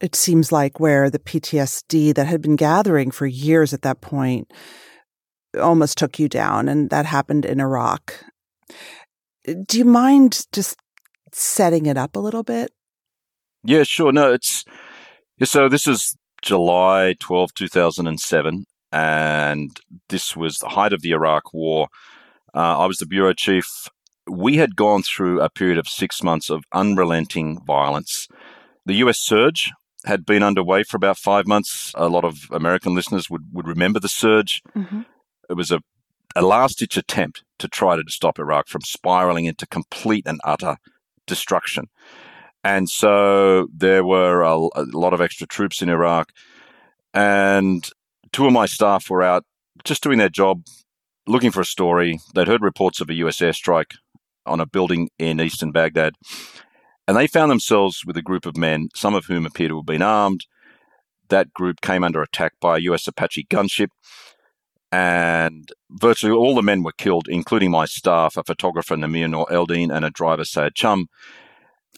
It 0.00 0.14
seems 0.14 0.52
like 0.52 0.78
where 0.78 1.10
the 1.10 1.18
PTSD 1.18 2.14
that 2.14 2.28
had 2.28 2.40
been 2.40 2.54
gathering 2.54 3.10
for 3.10 3.26
years 3.26 3.74
at 3.74 3.82
that 3.82 4.00
point 4.00 4.52
almost 5.60 5.98
took 5.98 6.18
you 6.18 6.28
down, 6.28 6.68
and 6.68 6.90
that 6.90 7.06
happened 7.06 7.44
in 7.44 7.60
Iraq. 7.60 8.24
Do 9.44 9.78
you 9.78 9.84
mind 9.84 10.46
just 10.52 10.76
setting 11.32 11.86
it 11.86 11.96
up 11.96 12.16
a 12.16 12.20
little 12.20 12.42
bit? 12.42 12.72
Yeah, 13.62 13.82
sure. 13.82 14.12
No, 14.12 14.32
it's 14.32 14.64
so 15.44 15.68
this 15.68 15.86
is 15.86 16.16
July 16.42 17.14
12, 17.20 17.54
2007, 17.54 18.64
and 18.92 19.80
this 20.08 20.36
was 20.36 20.58
the 20.58 20.68
height 20.68 20.92
of 20.92 21.02
the 21.02 21.10
Iraq 21.10 21.52
War. 21.52 21.88
Uh, 22.54 22.78
I 22.78 22.86
was 22.86 22.98
the 22.98 23.06
bureau 23.06 23.32
chief. 23.32 23.88
We 24.28 24.56
had 24.56 24.76
gone 24.76 25.02
through 25.02 25.40
a 25.40 25.50
period 25.50 25.78
of 25.78 25.88
six 25.88 26.22
months 26.22 26.50
of 26.50 26.64
unrelenting 26.72 27.60
violence. 27.64 28.28
The 28.84 28.94
US 28.94 29.18
surge 29.18 29.72
had 30.04 30.24
been 30.24 30.42
underway 30.42 30.84
for 30.84 30.96
about 30.96 31.18
five 31.18 31.46
months. 31.46 31.92
A 31.96 32.08
lot 32.08 32.24
of 32.24 32.48
American 32.50 32.94
listeners 32.94 33.28
would, 33.28 33.42
would 33.52 33.66
remember 33.66 34.00
the 34.00 34.08
surge. 34.08 34.62
Mm-hmm. 34.76 35.02
It 35.48 35.54
was 35.54 35.70
a, 35.70 35.80
a 36.34 36.42
last 36.42 36.78
ditch 36.78 36.96
attempt 36.96 37.44
to 37.58 37.68
try 37.68 37.96
to 37.96 38.02
stop 38.08 38.38
Iraq 38.38 38.68
from 38.68 38.82
spiraling 38.82 39.46
into 39.46 39.66
complete 39.66 40.26
and 40.26 40.40
utter 40.44 40.76
destruction. 41.26 41.86
And 42.64 42.88
so 42.88 43.68
there 43.72 44.04
were 44.04 44.42
a, 44.42 44.56
a 44.74 44.84
lot 44.92 45.14
of 45.14 45.20
extra 45.20 45.46
troops 45.46 45.82
in 45.82 45.88
Iraq. 45.88 46.32
And 47.14 47.88
two 48.32 48.46
of 48.46 48.52
my 48.52 48.66
staff 48.66 49.08
were 49.08 49.22
out 49.22 49.44
just 49.84 50.02
doing 50.02 50.18
their 50.18 50.28
job, 50.28 50.62
looking 51.26 51.50
for 51.50 51.60
a 51.60 51.64
story. 51.64 52.18
They'd 52.34 52.48
heard 52.48 52.62
reports 52.62 53.00
of 53.00 53.08
a 53.08 53.14
US 53.14 53.38
airstrike 53.38 53.94
on 54.44 54.60
a 54.60 54.66
building 54.66 55.10
in 55.18 55.40
eastern 55.40 55.72
Baghdad. 55.72 56.14
And 57.06 57.16
they 57.16 57.26
found 57.26 57.50
themselves 57.50 58.04
with 58.04 58.16
a 58.16 58.22
group 58.22 58.46
of 58.46 58.56
men, 58.56 58.88
some 58.94 59.14
of 59.14 59.26
whom 59.26 59.46
appear 59.46 59.68
to 59.68 59.76
have 59.76 59.86
been 59.86 60.02
armed. 60.02 60.46
That 61.28 61.52
group 61.52 61.80
came 61.80 62.02
under 62.02 62.20
attack 62.22 62.54
by 62.60 62.76
a 62.76 62.80
US 62.80 63.06
Apache 63.06 63.46
gunship. 63.48 63.88
And 64.92 65.70
virtually 65.90 66.32
all 66.32 66.54
the 66.54 66.62
men 66.62 66.82
were 66.82 66.92
killed, 66.92 67.28
including 67.28 67.70
my 67.70 67.86
staff, 67.86 68.36
a 68.36 68.44
photographer, 68.44 68.96
Namir 68.96 69.28
Noor 69.28 69.46
Eldin, 69.46 69.94
and 69.94 70.04
a 70.04 70.10
driver, 70.10 70.44
Sayed 70.44 70.74
Chmagh. 70.74 71.06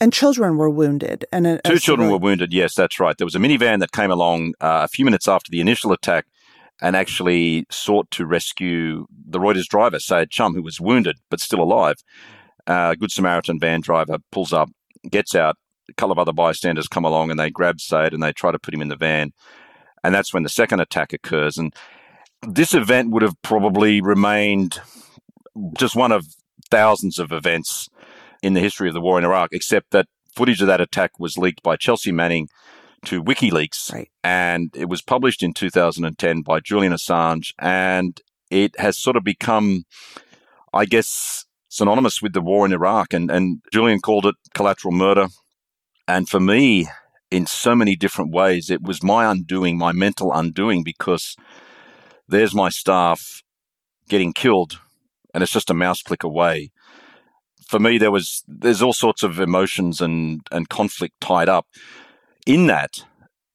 And 0.00 0.12
children 0.12 0.56
were 0.56 0.70
wounded. 0.70 1.26
And 1.32 1.46
a, 1.46 1.60
Two 1.62 1.78
children 1.78 2.10
were 2.10 2.18
wounded. 2.18 2.52
Yes, 2.52 2.74
that's 2.74 3.00
right. 3.00 3.16
There 3.18 3.26
was 3.26 3.34
a 3.34 3.40
minivan 3.40 3.80
that 3.80 3.92
came 3.92 4.10
along 4.10 4.54
uh, 4.60 4.80
a 4.84 4.88
few 4.88 5.04
minutes 5.04 5.28
after 5.28 5.50
the 5.50 5.60
initial 5.60 5.92
attack 5.92 6.26
and 6.80 6.94
actually 6.94 7.66
sought 7.70 8.10
to 8.12 8.24
rescue 8.24 9.06
the 9.10 9.38
Reuters 9.38 9.66
driver, 9.66 9.98
Sayed 9.98 10.30
Chmagh, 10.30 10.54
who 10.54 10.62
was 10.62 10.80
wounded 10.80 11.16
but 11.30 11.40
still 11.40 11.60
alive. 11.60 11.96
Uh, 12.66 12.94
Good 12.94 13.10
Samaritan 13.10 13.58
van 13.58 13.80
driver 13.80 14.18
pulls 14.30 14.52
up, 14.52 14.70
gets 15.10 15.34
out. 15.34 15.56
A 15.90 15.94
couple 15.94 16.12
of 16.12 16.18
other 16.18 16.32
bystanders 16.32 16.86
come 16.86 17.04
along 17.04 17.30
and 17.30 17.40
they 17.40 17.50
grab 17.50 17.80
Sayed 17.80 18.12
and 18.12 18.22
they 18.22 18.32
try 18.32 18.52
to 18.52 18.58
put 18.58 18.74
him 18.74 18.82
in 18.82 18.88
the 18.88 18.96
van. 18.96 19.32
And 20.04 20.14
that's 20.14 20.32
when 20.32 20.42
the 20.42 20.48
second 20.48 20.80
attack 20.80 21.12
occurs. 21.12 21.58
And 21.58 21.74
this 22.46 22.74
event 22.74 23.10
would 23.10 23.22
have 23.22 23.40
probably 23.42 24.00
remained 24.00 24.80
just 25.76 25.96
one 25.96 26.12
of 26.12 26.26
thousands 26.70 27.18
of 27.18 27.32
events 27.32 27.88
in 28.42 28.54
the 28.54 28.60
history 28.60 28.88
of 28.88 28.94
the 28.94 29.00
war 29.00 29.18
in 29.18 29.24
Iraq, 29.24 29.50
except 29.52 29.90
that 29.90 30.06
footage 30.34 30.60
of 30.60 30.68
that 30.68 30.80
attack 30.80 31.18
was 31.18 31.36
leaked 31.36 31.62
by 31.62 31.76
Chelsea 31.76 32.12
Manning 32.12 32.48
to 33.04 33.22
WikiLeaks. 33.22 33.92
Right. 33.92 34.10
And 34.22 34.70
it 34.74 34.88
was 34.88 35.02
published 35.02 35.42
in 35.42 35.52
2010 35.52 36.42
by 36.42 36.60
Julian 36.60 36.92
Assange. 36.92 37.52
And 37.58 38.20
it 38.50 38.78
has 38.78 38.98
sort 38.98 39.16
of 39.16 39.24
become, 39.24 39.84
I 40.72 40.84
guess, 40.84 41.44
synonymous 41.68 42.22
with 42.22 42.32
the 42.32 42.40
war 42.40 42.66
in 42.66 42.72
Iraq. 42.72 43.12
And, 43.12 43.30
and 43.30 43.62
Julian 43.72 44.00
called 44.00 44.26
it 44.26 44.36
collateral 44.54 44.92
murder. 44.92 45.28
And 46.06 46.28
for 46.28 46.40
me, 46.40 46.88
in 47.30 47.46
so 47.46 47.74
many 47.74 47.96
different 47.96 48.32
ways, 48.32 48.70
it 48.70 48.82
was 48.82 49.02
my 49.02 49.30
undoing, 49.30 49.76
my 49.76 49.92
mental 49.92 50.32
undoing, 50.32 50.82
because 50.82 51.36
there's 52.28 52.54
my 52.54 52.68
staff 52.68 53.42
getting 54.08 54.32
killed 54.32 54.80
and 55.34 55.42
it's 55.42 55.52
just 55.52 55.70
a 55.70 55.74
mouse 55.74 56.02
click 56.02 56.22
away. 56.22 56.70
For 57.66 57.78
me, 57.78 57.98
there 57.98 58.10
was 58.10 58.42
there's 58.48 58.82
all 58.82 58.92
sorts 58.92 59.22
of 59.22 59.40
emotions 59.40 60.00
and 60.00 60.40
and 60.50 60.68
conflict 60.68 61.20
tied 61.20 61.48
up 61.48 61.66
in 62.46 62.66
that. 62.66 63.04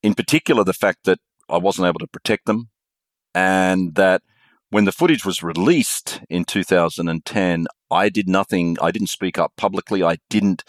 In 0.04 0.14
particular, 0.14 0.64
the 0.64 0.74
fact 0.74 1.00
that 1.06 1.20
I 1.50 1.58
wasn't 1.58 1.88
able 1.88 2.00
to 2.00 2.08
protect 2.08 2.46
them, 2.46 2.70
and 3.34 3.96
that 3.96 4.22
when 4.70 4.86
the 4.86 4.92
footage 4.92 5.26
was 5.26 5.44
released 5.44 6.22
in 6.30 6.46
2010, 6.46 7.68
I 7.90 8.10
did 8.10 8.28
nothing. 8.28 8.78
I 8.82 8.92
didn't 8.92 9.10
speak 9.10 9.40
up 9.40 9.54
publicly. 9.58 10.04
I 10.04 10.18
didn't 10.30 10.64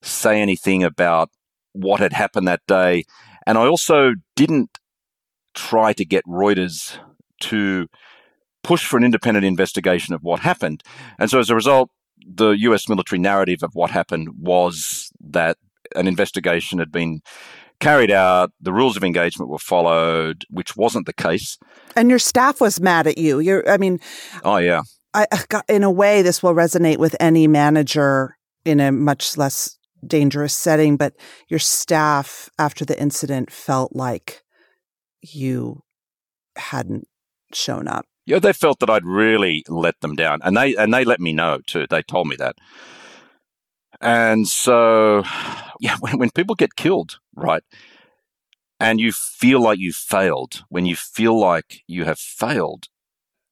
say 0.00 0.40
anything 0.40 0.82
about 0.82 1.30
what 1.72 2.00
had 2.00 2.12
happened 2.12 2.48
that 2.48 2.66
day, 2.66 3.04
and 3.46 3.56
I 3.56 3.66
also 3.66 4.14
didn't 4.34 4.78
try 5.54 5.92
to 5.92 6.04
get 6.04 6.26
Reuters 6.26 6.98
to 7.42 7.88
push 8.62 8.86
for 8.86 8.96
an 8.96 9.04
independent 9.04 9.44
investigation 9.44 10.14
of 10.14 10.22
what 10.22 10.40
happened. 10.40 10.82
And 11.18 11.30
so 11.30 11.38
as 11.38 11.50
a 11.50 11.54
result, 11.54 11.90
the 12.26 12.50
US 12.50 12.88
military 12.88 13.18
narrative 13.18 13.62
of 13.62 13.74
what 13.74 13.90
happened 13.90 14.28
was 14.38 15.10
that 15.20 15.56
an 15.96 16.06
investigation 16.06 16.78
had 16.78 16.92
been 16.92 17.20
carried 17.80 18.12
out, 18.12 18.52
the 18.60 18.72
rules 18.72 18.96
of 18.96 19.02
engagement 19.02 19.50
were 19.50 19.58
followed, 19.58 20.44
which 20.48 20.76
wasn't 20.76 21.06
the 21.06 21.12
case. 21.12 21.58
And 21.96 22.08
your 22.08 22.20
staff 22.20 22.60
was 22.60 22.80
mad 22.80 23.06
at 23.08 23.18
you. 23.18 23.40
You're, 23.40 23.68
I 23.68 23.76
mean, 23.76 23.98
oh 24.44 24.58
yeah. 24.58 24.82
I, 25.14 25.26
in 25.68 25.82
a 25.82 25.90
way, 25.90 26.22
this 26.22 26.42
will 26.42 26.54
resonate 26.54 26.98
with 26.98 27.16
any 27.20 27.46
manager 27.46 28.36
in 28.64 28.80
a 28.80 28.92
much 28.92 29.36
less 29.36 29.76
dangerous 30.06 30.56
setting. 30.56 30.96
But 30.96 31.14
your 31.48 31.58
staff, 31.58 32.48
after 32.58 32.84
the 32.84 32.98
incident, 32.98 33.50
felt 33.50 33.94
like 33.94 34.42
you 35.20 35.82
hadn't 36.56 37.08
shown 37.54 37.88
up. 37.88 38.06
Yeah, 38.24 38.38
they 38.38 38.52
felt 38.52 38.78
that 38.80 38.90
I'd 38.90 39.04
really 39.04 39.64
let 39.68 40.00
them 40.00 40.14
down, 40.14 40.40
and 40.42 40.56
they 40.56 40.76
and 40.76 40.92
they 40.94 41.04
let 41.04 41.20
me 41.20 41.32
know 41.32 41.60
too. 41.66 41.86
They 41.88 42.02
told 42.02 42.28
me 42.28 42.36
that, 42.36 42.56
and 44.00 44.46
so 44.46 45.24
yeah, 45.80 45.96
when, 46.00 46.18
when 46.18 46.30
people 46.30 46.54
get 46.54 46.76
killed, 46.76 47.18
right, 47.34 47.62
and 48.78 49.00
you 49.00 49.12
feel 49.12 49.62
like 49.62 49.78
you 49.78 49.92
failed, 49.92 50.64
when 50.68 50.86
you 50.86 50.96
feel 50.96 51.38
like 51.38 51.82
you 51.86 52.04
have 52.04 52.18
failed, 52.18 52.88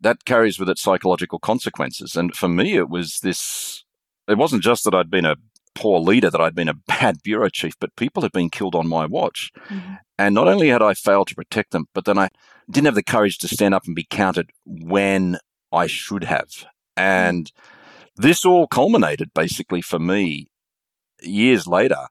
that 0.01 0.25
carries 0.25 0.59
with 0.59 0.69
it 0.69 0.79
psychological 0.79 1.39
consequences. 1.39 2.17
And 2.17 2.35
for 2.35 2.49
me, 2.49 2.77
it 2.77 2.89
was 2.89 3.21
this. 3.23 3.85
It 4.29 4.39
wasn't 4.39 4.63
just 4.63 4.85
that 4.85 4.95
I'd 4.95 5.11
been 5.11 5.25
a 5.25 5.37
poor 5.81 5.99
leader, 5.99 6.31
that 6.31 6.41
I'd 6.41 6.55
been 6.55 6.69
a 6.69 6.75
bad 6.87 7.23
bureau 7.23 7.49
chief, 7.49 7.75
but 7.81 7.97
people 7.97 8.23
had 8.23 8.33
been 8.33 8.51
killed 8.51 8.75
on 8.75 8.87
my 8.87 9.07
watch. 9.07 9.51
Mm-hmm. 9.69 9.95
And 10.19 10.35
not 10.35 10.49
only 10.49 10.69
had 10.69 10.83
I 10.83 10.95
failed 10.95 11.29
to 11.29 11.35
protect 11.35 11.71
them, 11.73 11.87
but 11.95 12.05
then 12.05 12.19
I 12.19 12.29
didn't 12.71 12.87
have 12.87 12.95
the 12.95 13.03
courage 13.03 13.39
to 13.39 13.49
stand 13.49 13.75
up 13.75 13.87
and 13.87 13.97
be 13.97 14.07
counted 14.09 14.51
when 14.65 15.39
I 15.73 15.87
should 15.87 16.25
have. 16.25 16.67
And 16.97 17.51
this 18.17 18.45
all 18.45 18.67
culminated 18.67 19.33
basically 19.35 19.81
for 19.81 19.99
me 19.99 20.49
years 21.23 21.67
later. 21.67 22.07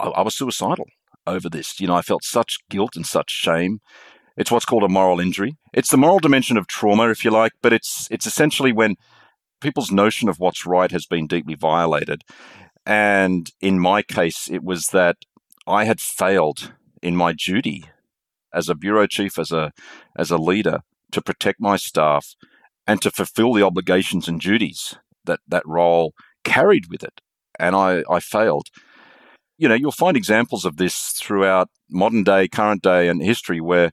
I, 0.00 0.08
I 0.08 0.22
was 0.22 0.34
suicidal 0.34 0.86
over 1.26 1.48
this. 1.48 1.80
You 1.80 1.86
know, 1.86 1.94
I 1.94 2.02
felt 2.02 2.24
such 2.24 2.58
guilt 2.68 2.96
and 2.96 3.06
such 3.06 3.30
shame. 3.30 3.80
It's 4.36 4.50
what's 4.50 4.64
called 4.64 4.84
a 4.84 4.88
moral 4.88 5.20
injury. 5.20 5.56
It's 5.72 5.90
the 5.90 5.96
moral 5.96 6.18
dimension 6.18 6.56
of 6.56 6.66
trauma, 6.66 7.10
if 7.10 7.24
you 7.24 7.30
like, 7.30 7.52
but 7.62 7.72
it's 7.72 8.08
it's 8.10 8.26
essentially 8.26 8.72
when 8.72 8.96
people's 9.60 9.90
notion 9.90 10.28
of 10.28 10.38
what's 10.38 10.66
right 10.66 10.90
has 10.90 11.06
been 11.06 11.26
deeply 11.26 11.54
violated. 11.54 12.22
And 12.88 13.52
in 13.60 13.78
my 13.78 14.00
case, 14.00 14.48
it 14.50 14.64
was 14.64 14.86
that 14.88 15.18
I 15.66 15.84
had 15.84 16.00
failed 16.00 16.72
in 17.02 17.14
my 17.14 17.34
duty 17.34 17.84
as 18.54 18.70
a 18.70 18.74
bureau 18.74 19.06
chief, 19.06 19.38
as 19.38 19.52
a 19.52 19.72
as 20.16 20.30
a 20.30 20.38
leader, 20.38 20.80
to 21.12 21.20
protect 21.20 21.60
my 21.60 21.76
staff 21.76 22.34
and 22.86 23.02
to 23.02 23.10
fulfill 23.10 23.52
the 23.52 23.62
obligations 23.62 24.26
and 24.26 24.40
duties 24.40 24.96
that 25.26 25.40
that 25.46 25.66
role 25.66 26.14
carried 26.44 26.86
with 26.90 27.04
it. 27.04 27.20
And 27.58 27.76
I, 27.76 28.04
I 28.10 28.20
failed. 28.20 28.68
You 29.58 29.68
know, 29.68 29.74
you'll 29.74 29.92
find 29.92 30.16
examples 30.16 30.64
of 30.64 30.78
this 30.78 31.12
throughout 31.12 31.68
modern 31.90 32.24
day, 32.24 32.48
current 32.48 32.82
day, 32.82 33.08
and 33.08 33.22
history 33.22 33.60
where 33.60 33.92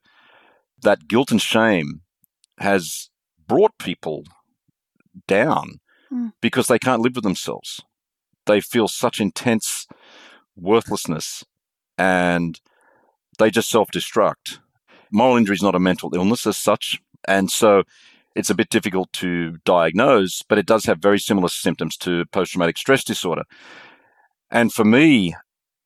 that 0.84 1.10
guilt 1.10 1.32
and 1.32 1.42
shame 1.42 2.02
has 2.60 3.10
brought 3.46 3.78
people 3.78 4.24
down 5.28 5.80
mm. 6.10 6.32
because 6.40 6.68
they 6.68 6.80
can't 6.80 7.02
live 7.02 7.16
with 7.16 7.26
themselves. 7.26 7.82
They 8.46 8.62
feel 8.62 8.88
such 8.88 9.20
intense 9.20 9.88
worthlessness 10.56 11.44
and 11.98 12.60
they 13.38 13.50
just 13.50 13.70
self 13.70 13.90
destruct. 13.92 14.60
Moral 15.12 15.38
injury 15.38 15.56
is 15.56 15.64
not 15.64 15.76
a 15.76 15.80
mental 15.80 16.14
illness 16.16 16.46
as 16.46 16.58
such. 16.58 17.02
And 17.28 17.50
so 17.50 17.84
it's 18.36 18.50
a 18.50 18.56
bit 18.56 18.70
difficult 18.70 19.12
to 19.14 19.58
diagnose, 19.66 20.42
but 20.42 20.58
it 20.58 20.66
does 20.66 20.86
have 20.86 21.00
very 21.00 21.20
similar 21.20 21.48
symptoms 21.48 21.96
to 21.98 22.26
post 22.28 22.52
traumatic 22.52 22.78
stress 22.78 23.04
disorder. 23.04 23.44
And 24.52 24.74
for 24.74 24.84
me, 24.86 25.36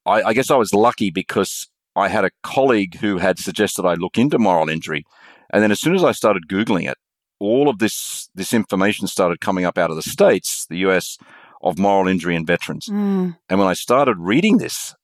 I, 0.06 0.24
I, 0.24 0.34
guess 0.34 0.52
I 0.52 0.56
was 0.56 0.74
lucky 0.74 1.12
because 1.12 1.68
I 1.96 2.08
had 2.08 2.26
a 2.26 2.32
colleague 2.44 2.98
who 2.98 3.18
had 3.18 3.40
suggested 3.40 3.86
I 3.86 3.94
look 3.94 4.18
into 4.18 4.40
moral 4.40 4.70
injury. 4.70 5.06
And 5.52 5.64
then 5.64 5.72
as 5.72 5.80
soon 5.80 5.96
as 5.96 6.04
I 6.04 6.12
started 6.12 6.48
Googling 6.48 6.90
it, 6.90 6.98
all 7.40 7.70
of 7.70 7.80
this, 7.80 8.30
this 8.36 8.54
information 8.54 9.08
started 9.08 9.40
coming 9.40 9.66
up 9.66 9.78
out 9.78 9.90
of 9.90 9.96
the 9.96 10.02
States, 10.02 10.66
the 10.70 10.78
US, 10.80 11.18
of 11.62 11.78
moral 11.78 12.08
injury 12.08 12.36
in 12.36 12.46
veterans. 12.46 12.88
Mm. 12.88 13.38
And 13.50 13.60
when 13.60 13.68
I 13.68 13.74
started 13.74 14.18
reading 14.18 14.58
this, 14.58 14.96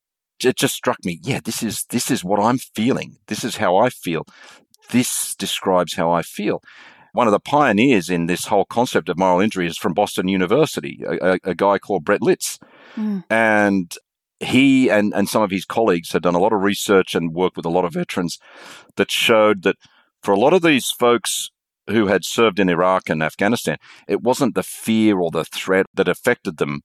it 0.43 0.57
just 0.57 0.75
struck 0.75 1.03
me, 1.05 1.19
yeah, 1.23 1.39
this 1.43 1.63
is 1.63 1.85
this 1.89 2.11
is 2.11 2.23
what 2.23 2.39
I'm 2.39 2.57
feeling. 2.57 3.17
This 3.27 3.43
is 3.43 3.57
how 3.57 3.77
I 3.77 3.89
feel. 3.89 4.25
This 4.91 5.35
describes 5.35 5.95
how 5.95 6.11
I 6.11 6.21
feel. 6.21 6.61
One 7.13 7.27
of 7.27 7.31
the 7.31 7.39
pioneers 7.39 8.09
in 8.09 8.25
this 8.25 8.45
whole 8.45 8.65
concept 8.65 9.07
of 9.07 9.17
moral 9.17 9.39
injury 9.39 9.67
is 9.67 9.77
from 9.77 9.93
Boston 9.93 10.27
University, 10.27 11.01
a, 11.07 11.39
a 11.43 11.55
guy 11.55 11.79
called 11.79 12.03
Brett 12.03 12.21
Litz. 12.21 12.59
Mm. 12.95 13.23
And 13.29 13.97
he 14.39 14.89
and, 14.89 15.13
and 15.13 15.29
some 15.29 15.41
of 15.41 15.51
his 15.51 15.65
colleagues 15.65 16.11
had 16.11 16.23
done 16.23 16.35
a 16.35 16.39
lot 16.39 16.53
of 16.53 16.61
research 16.61 17.15
and 17.15 17.33
worked 17.33 17.55
with 17.55 17.65
a 17.65 17.69
lot 17.69 17.85
of 17.85 17.93
veterans 17.93 18.37
that 18.97 19.09
showed 19.09 19.63
that 19.63 19.77
for 20.21 20.33
a 20.33 20.39
lot 20.39 20.53
of 20.53 20.61
these 20.61 20.91
folks 20.91 21.51
who 21.89 22.07
had 22.07 22.25
served 22.25 22.59
in 22.59 22.69
Iraq 22.69 23.09
and 23.09 23.21
Afghanistan, 23.21 23.77
it 24.07 24.21
wasn't 24.21 24.55
the 24.55 24.63
fear 24.63 25.19
or 25.19 25.31
the 25.31 25.45
threat 25.45 25.85
that 25.93 26.07
affected 26.07 26.57
them, 26.57 26.81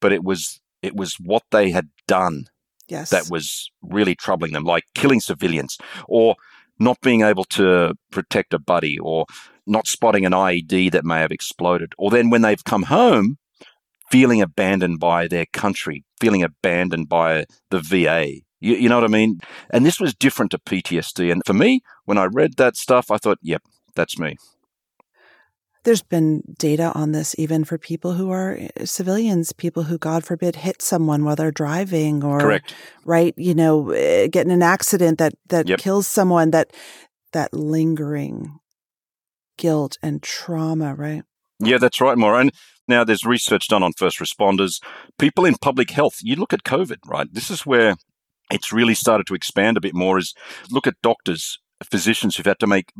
but 0.00 0.12
it 0.12 0.24
was 0.24 0.60
it 0.82 0.94
was 0.94 1.14
what 1.14 1.42
they 1.50 1.70
had 1.70 1.88
done 2.06 2.44
yes. 2.88 3.10
that 3.10 3.30
was 3.30 3.70
really 3.82 4.14
troubling 4.14 4.52
them, 4.52 4.64
like 4.64 4.84
killing 4.94 5.20
civilians 5.20 5.78
or 6.06 6.36
not 6.78 7.00
being 7.00 7.22
able 7.22 7.44
to 7.44 7.94
protect 8.10 8.52
a 8.52 8.58
buddy 8.58 8.98
or 8.98 9.26
not 9.66 9.86
spotting 9.86 10.26
an 10.26 10.32
IED 10.32 10.92
that 10.92 11.04
may 11.04 11.20
have 11.20 11.32
exploded. 11.32 11.94
Or 11.96 12.10
then 12.10 12.30
when 12.30 12.42
they've 12.42 12.62
come 12.64 12.84
home, 12.84 13.38
feeling 14.10 14.42
abandoned 14.42 15.00
by 15.00 15.26
their 15.26 15.46
country, 15.52 16.04
feeling 16.20 16.42
abandoned 16.42 17.08
by 17.08 17.46
the 17.70 17.80
VA. 17.80 18.40
You, 18.60 18.76
you 18.76 18.88
know 18.88 18.96
what 18.96 19.04
I 19.04 19.12
mean? 19.12 19.40
And 19.70 19.84
this 19.86 19.98
was 19.98 20.14
different 20.14 20.50
to 20.52 20.58
PTSD. 20.58 21.32
And 21.32 21.42
for 21.44 21.54
me, 21.54 21.80
when 22.04 22.18
I 22.18 22.24
read 22.24 22.56
that 22.56 22.76
stuff, 22.76 23.10
I 23.10 23.18
thought, 23.18 23.38
yep, 23.42 23.62
that's 23.94 24.18
me. 24.18 24.36
There's 25.84 26.02
been 26.02 26.42
data 26.58 26.92
on 26.94 27.12
this 27.12 27.34
even 27.38 27.64
for 27.64 27.76
people 27.76 28.14
who 28.14 28.30
are 28.30 28.56
eh, 28.58 28.86
civilians, 28.86 29.52
people 29.52 29.82
who, 29.82 29.98
God 29.98 30.24
forbid, 30.24 30.56
hit 30.56 30.80
someone 30.80 31.24
while 31.24 31.36
they're 31.36 31.50
driving 31.50 32.24
or, 32.24 32.40
Correct. 32.40 32.74
right, 33.04 33.34
you 33.36 33.54
know, 33.54 33.90
eh, 33.90 34.26
get 34.28 34.46
in 34.46 34.52
an 34.52 34.62
accident 34.62 35.18
that, 35.18 35.34
that 35.48 35.68
yep. 35.68 35.78
kills 35.78 36.08
someone, 36.08 36.52
that, 36.52 36.72
that 37.32 37.52
lingering 37.52 38.58
guilt 39.58 39.98
and 40.02 40.22
trauma, 40.22 40.94
right? 40.94 41.22
Yeah, 41.60 41.78
that's 41.78 42.00
right, 42.00 42.16
Maura. 42.16 42.40
And 42.40 42.52
now 42.88 43.04
there's 43.04 43.24
research 43.24 43.68
done 43.68 43.82
on 43.82 43.92
first 43.92 44.18
responders, 44.18 44.82
people 45.18 45.44
in 45.44 45.54
public 45.60 45.90
health. 45.90 46.16
You 46.22 46.36
look 46.36 46.52
at 46.52 46.64
COVID, 46.64 46.98
right? 47.06 47.28
This 47.30 47.50
is 47.50 47.66
where 47.66 47.96
it's 48.50 48.72
really 48.72 48.94
started 48.94 49.26
to 49.26 49.34
expand 49.34 49.76
a 49.76 49.80
bit 49.80 49.94
more 49.94 50.18
is 50.18 50.34
look 50.70 50.86
at 50.86 51.00
doctors 51.02 51.58
physicians 51.86 52.36
who've 52.36 52.46
had 52.46 52.58
to 52.60 52.66
make 52.66 52.92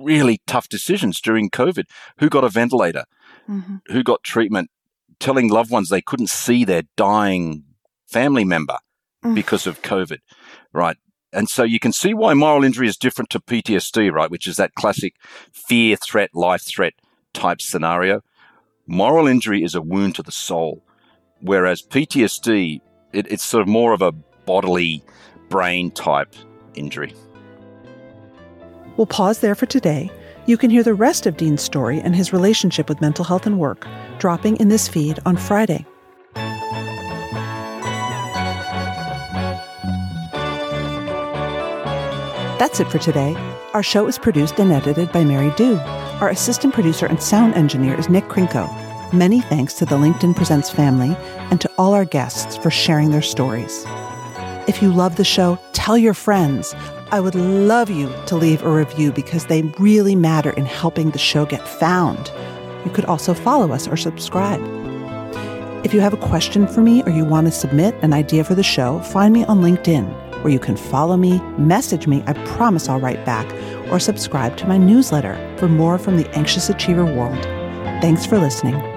really 0.00 0.40
tough 0.46 0.68
decisions 0.68 1.20
during 1.20 1.50
COVID. 1.50 1.84
Who 2.18 2.28
got 2.28 2.44
a 2.44 2.48
ventilator? 2.48 3.04
Mm-hmm. 3.48 3.76
Who 3.92 4.02
got 4.02 4.22
treatment? 4.22 4.70
Telling 5.18 5.48
loved 5.48 5.70
ones 5.70 5.88
they 5.88 6.02
couldn't 6.02 6.30
see 6.30 6.64
their 6.64 6.82
dying 6.96 7.64
family 8.06 8.44
member 8.44 8.78
mm. 9.24 9.34
because 9.34 9.66
of 9.66 9.82
COVID, 9.82 10.18
right? 10.72 10.96
And 11.32 11.48
so 11.48 11.64
you 11.64 11.78
can 11.78 11.92
see 11.92 12.14
why 12.14 12.34
moral 12.34 12.64
injury 12.64 12.88
is 12.88 12.96
different 12.96 13.30
to 13.30 13.40
PTSD, 13.40 14.10
right? 14.12 14.30
Which 14.30 14.46
is 14.46 14.56
that 14.56 14.74
classic 14.74 15.14
fear, 15.52 15.96
threat, 15.96 16.30
life 16.34 16.62
threat 16.62 16.94
type 17.34 17.60
scenario. 17.60 18.22
Moral 18.86 19.26
injury 19.26 19.62
is 19.62 19.74
a 19.74 19.82
wound 19.82 20.14
to 20.14 20.22
the 20.22 20.32
soul, 20.32 20.82
whereas 21.40 21.82
PTSD, 21.82 22.80
it, 23.12 23.30
it's 23.30 23.44
sort 23.44 23.62
of 23.62 23.68
more 23.68 23.92
of 23.92 24.00
a 24.00 24.12
bodily 24.12 25.02
brain 25.48 25.90
type 25.90 26.34
injury. 26.74 27.12
We'll 28.96 29.06
pause 29.06 29.40
there 29.40 29.54
for 29.54 29.66
today. 29.66 30.10
You 30.46 30.56
can 30.56 30.70
hear 30.70 30.82
the 30.82 30.94
rest 30.94 31.26
of 31.26 31.36
Dean's 31.36 31.62
story 31.62 32.00
and 32.00 32.14
his 32.14 32.32
relationship 32.32 32.88
with 32.88 33.00
mental 33.00 33.24
health 33.24 33.46
and 33.46 33.58
work 33.58 33.86
dropping 34.18 34.56
in 34.56 34.68
this 34.68 34.88
feed 34.88 35.18
on 35.26 35.36
Friday. 35.36 35.84
That's 42.58 42.80
it 42.80 42.88
for 42.88 42.98
today. 42.98 43.34
Our 43.74 43.82
show 43.82 44.06
is 44.06 44.18
produced 44.18 44.58
and 44.58 44.72
edited 44.72 45.12
by 45.12 45.24
Mary 45.24 45.52
Dew. 45.56 45.76
Our 46.20 46.30
assistant 46.30 46.72
producer 46.72 47.04
and 47.04 47.22
sound 47.22 47.54
engineer 47.54 47.94
is 47.98 48.08
Nick 48.08 48.24
Krinko. 48.24 48.72
Many 49.12 49.40
thanks 49.42 49.74
to 49.74 49.84
the 49.84 49.96
LinkedIn 49.96 50.34
Presents 50.34 50.70
family 50.70 51.14
and 51.50 51.60
to 51.60 51.70
all 51.76 51.92
our 51.92 52.06
guests 52.06 52.56
for 52.56 52.70
sharing 52.70 53.10
their 53.10 53.22
stories. 53.22 53.84
If 54.66 54.80
you 54.80 54.90
love 54.90 55.16
the 55.16 55.24
show, 55.24 55.58
tell 55.74 55.98
your 55.98 56.14
friends. 56.14 56.74
I 57.12 57.20
would 57.20 57.36
love 57.36 57.88
you 57.88 58.12
to 58.26 58.36
leave 58.36 58.64
a 58.64 58.70
review 58.70 59.12
because 59.12 59.46
they 59.46 59.62
really 59.78 60.16
matter 60.16 60.50
in 60.50 60.66
helping 60.66 61.10
the 61.10 61.18
show 61.18 61.46
get 61.46 61.66
found. 61.66 62.32
You 62.84 62.90
could 62.90 63.04
also 63.04 63.32
follow 63.32 63.72
us 63.72 63.86
or 63.86 63.96
subscribe. 63.96 64.60
If 65.84 65.94
you 65.94 66.00
have 66.00 66.14
a 66.14 66.16
question 66.16 66.66
for 66.66 66.80
me 66.80 67.04
or 67.04 67.10
you 67.10 67.24
want 67.24 67.46
to 67.46 67.52
submit 67.52 67.94
an 68.02 68.12
idea 68.12 68.42
for 68.42 68.56
the 68.56 68.64
show, 68.64 68.98
find 69.00 69.32
me 69.32 69.44
on 69.44 69.60
LinkedIn 69.60 70.26
where 70.42 70.52
you 70.52 70.58
can 70.58 70.76
follow 70.76 71.16
me, 71.16 71.40
message 71.58 72.06
me, 72.08 72.24
I 72.26 72.32
promise 72.44 72.88
I'll 72.88 73.00
write 73.00 73.24
back, 73.24 73.52
or 73.90 74.00
subscribe 74.00 74.56
to 74.58 74.66
my 74.66 74.76
newsletter 74.76 75.36
for 75.58 75.68
more 75.68 75.98
from 75.98 76.16
the 76.16 76.28
anxious 76.36 76.68
achiever 76.68 77.04
world. 77.04 77.42
Thanks 78.02 78.26
for 78.26 78.38
listening. 78.38 78.95